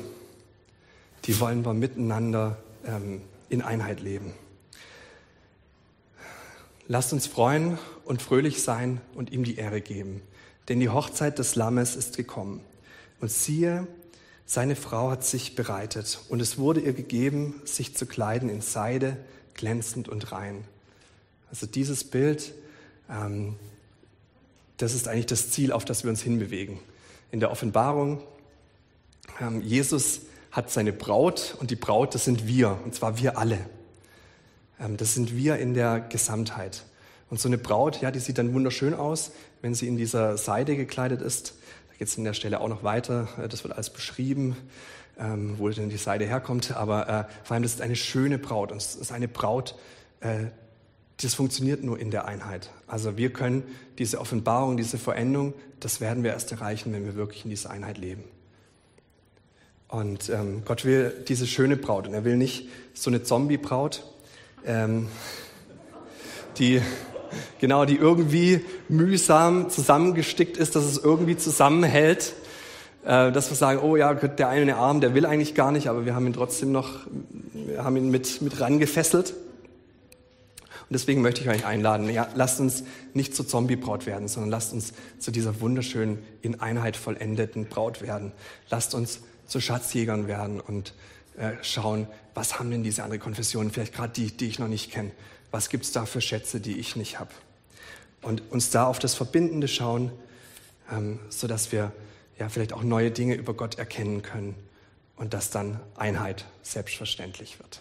Die 1.24 1.40
wollen 1.40 1.64
wir 1.64 1.74
miteinander 1.74 2.58
ähm, 2.86 3.22
in 3.48 3.62
Einheit 3.62 4.02
leben. 4.02 4.34
Lasst 6.88 7.14
uns 7.14 7.26
freuen 7.26 7.80
und 8.06 8.22
fröhlich 8.22 8.62
sein 8.62 9.02
und 9.16 9.32
ihm 9.32 9.44
die 9.44 9.58
Ehre 9.58 9.82
geben. 9.82 10.22
Denn 10.70 10.80
die 10.80 10.90
Hochzeit 10.90 11.40
des 11.40 11.56
Lammes 11.56 11.96
ist 11.96 12.18
gekommen. 12.18 12.62
Und 13.20 13.32
siehe, 13.32 13.88
seine 14.46 14.76
Frau 14.76 15.10
hat 15.10 15.24
sich 15.24 15.56
bereitet 15.56 16.20
und 16.30 16.40
es 16.42 16.60
wurde 16.60 16.80
ihr 16.80 16.94
gegeben, 16.94 17.62
sich 17.66 17.96
zu 17.96 18.06
kleiden 18.06 18.50
in 18.50 18.62
Seide, 18.62 19.18
glänzend 19.56 20.08
und 20.08 20.32
rein. 20.32 20.66
Also 21.50 21.66
dieses 21.66 22.04
Bild, 22.04 22.54
ähm, 23.10 23.56
das 24.78 24.94
ist 24.94 25.08
eigentlich 25.08 25.26
das 25.26 25.50
Ziel, 25.50 25.72
auf 25.72 25.86
das 25.86 26.04
wir 26.04 26.12
uns 26.12 26.22
hinbewegen. 26.22 26.80
In 27.32 27.40
der 27.40 27.50
Offenbarung, 27.50 28.22
ähm, 29.42 29.62
Jesus 29.62 30.22
hat 30.52 30.70
seine 30.70 30.94
Braut 30.94 31.58
und 31.60 31.72
die 31.72 31.76
Braut, 31.76 32.14
das 32.14 32.26
sind 32.26 32.48
wir, 32.48 32.78
und 32.84 32.94
zwar 32.94 33.18
wir 33.18 33.38
alle. 33.40 33.58
Ähm, 34.80 34.98
das 34.98 35.14
sind 35.14 35.36
wir 35.36 35.58
in 35.58 35.74
der 35.74 36.00
Gesamtheit. 36.00 36.84
Und 37.30 37.40
so 37.40 37.50
eine 37.50 37.58
Braut, 37.58 38.02
ja, 38.02 38.12
die 38.12 38.20
sieht 38.20 38.38
dann 38.38 38.54
wunderschön 38.54 38.94
aus, 38.94 39.32
wenn 39.62 39.74
sie 39.74 39.88
in 39.88 39.98
dieser 39.98 40.38
Seide 40.38 40.76
gekleidet 40.76 41.22
ist. 41.22 41.56
Da 41.90 41.96
geht 41.98 42.08
es 42.08 42.18
an 42.18 42.24
der 42.24 42.34
Stelle 42.34 42.62
auch 42.62 42.68
noch 42.68 42.84
weiter. 42.84 43.28
Äh, 43.42 43.48
das 43.48 43.64
wird 43.64 43.74
alles 43.74 43.90
beschrieben, 43.90 44.56
ähm, 45.20 45.56
wo 45.58 45.70
denn 45.70 45.90
die 45.90 45.98
Seide 45.98 46.26
herkommt. 46.26 46.76
Aber 46.76 47.08
äh, 47.10 47.24
vor 47.44 47.56
allem, 47.56 47.64
das 47.64 47.74
ist 47.74 47.82
eine 47.82 47.96
schöne 47.96 48.38
Braut. 48.38 48.72
Und 48.72 48.78
es 48.78 48.96
ist 48.96 49.12
eine 49.12 49.28
Braut, 49.28 49.76
äh, 50.22 50.46
das 51.22 51.34
funktioniert 51.34 51.84
nur 51.84 51.98
in 51.98 52.12
der 52.12 52.26
Einheit. 52.26 52.70
Also 52.88 53.18
wir 53.18 53.32
können 53.32 53.64
diese 53.98 54.20
Offenbarung, 54.20 54.76
diese 54.76 54.98
Veränderung, 54.98 55.54
das 55.80 56.02
werden 56.02 56.24
wir 56.24 56.32
erst 56.32 56.52
erreichen, 56.52 56.92
wenn 56.94 57.06
wir 57.06 57.16
wirklich 57.16 57.46
in 57.46 57.50
dieser 57.50 57.70
Einheit 57.70 57.98
leben. 57.98 58.24
Und 59.88 60.30
ähm, 60.30 60.64
Gott 60.66 60.84
will 60.84 61.14
diese 61.28 61.48
schöne 61.48 61.78
Braut 61.78 62.08
und 62.08 62.14
er 62.14 62.26
will 62.26 62.36
nicht 62.36 62.68
so 62.94 63.10
eine 63.10 63.24
Zombie-Braut, 63.24 64.04
ähm, 64.66 65.08
die 66.58 66.82
genau, 67.60 67.86
die 67.86 67.96
irgendwie 67.96 68.62
mühsam 68.90 69.70
zusammengestickt 69.70 70.58
ist, 70.58 70.76
dass 70.76 70.84
es 70.84 70.98
irgendwie 70.98 71.38
zusammenhält. 71.38 72.34
Äh, 73.06 73.32
dass 73.32 73.52
wir 73.52 73.56
sagen, 73.56 73.80
oh 73.82 73.96
ja, 73.96 74.14
der 74.14 74.50
eine 74.50 74.78
Arm, 74.78 75.00
der 75.00 75.14
will 75.14 75.26
eigentlich 75.26 75.54
gar 75.54 75.72
nicht, 75.72 75.88
aber 75.88 76.06
wir 76.06 76.16
haben 76.16 76.26
ihn 76.26 76.34
trotzdem 76.34 76.72
noch, 76.72 77.06
wir 77.54 77.84
haben 77.84 77.98
ihn 77.98 78.10
mit, 78.10 78.42
mit 78.42 78.60
rangefesselt. 78.60 79.32
Und 79.32 80.94
deswegen 80.94 81.22
möchte 81.22 81.42
ich 81.42 81.50
euch 81.50 81.66
einladen, 81.66 82.10
ja, 82.10 82.28
lasst 82.36 82.60
uns 82.60 82.84
nicht 83.14 83.36
zur 83.36 83.48
Zombie-Braut 83.48 84.06
werden, 84.06 84.28
sondern 84.28 84.52
lasst 84.52 84.74
uns 84.74 84.94
zu 85.20 85.32
dieser 85.32 85.62
wunderschönen, 85.62 86.20
in 86.42 86.62
Einheit 86.62 86.98
vollendeten 86.98 87.66
Braut 87.66 88.02
werden. 88.02 88.32
Lasst 88.70 88.94
uns 88.94 89.20
zu 89.48 89.60
Schatzjägern 89.60 90.28
werden 90.28 90.60
und 90.60 90.94
äh, 91.38 91.52
schauen, 91.62 92.08
was 92.34 92.60
haben 92.60 92.72
denn 92.72 92.84
diese 92.84 93.04
anderen 93.04 93.22
Konfessionen, 93.22 93.72
vielleicht 93.72 93.94
gerade 93.94 94.14
die, 94.14 94.36
die 94.36 94.48
ich 94.48 94.60
noch 94.60 94.68
nicht 94.68 94.92
kenne 94.92 95.12
was 95.56 95.70
gibt 95.70 95.86
es 95.86 95.94
da 95.94 96.06
für 96.06 96.20
Schätze, 96.20 96.60
die 96.60 96.78
ich 96.80 96.98
nicht 96.98 97.18
habe. 97.18 97.32
Und 98.22 98.52
uns 98.52 98.72
da 98.72 98.88
auf 98.88 99.00
das 99.00 99.16
Verbindende 99.16 99.70
schauen, 99.70 100.12
ähm, 100.92 101.18
sodass 101.30 101.72
wir 101.72 101.94
ja 102.38 102.50
vielleicht 102.50 102.74
auch 102.74 102.84
neue 102.84 103.10
Dinge 103.10 103.36
über 103.36 103.54
Gott 103.54 103.80
erkennen 103.80 104.22
können 104.22 104.54
und 105.16 105.34
dass 105.34 105.52
dann 105.52 105.80
Einheit 105.96 106.44
selbstverständlich 106.62 107.58
wird. 107.60 107.80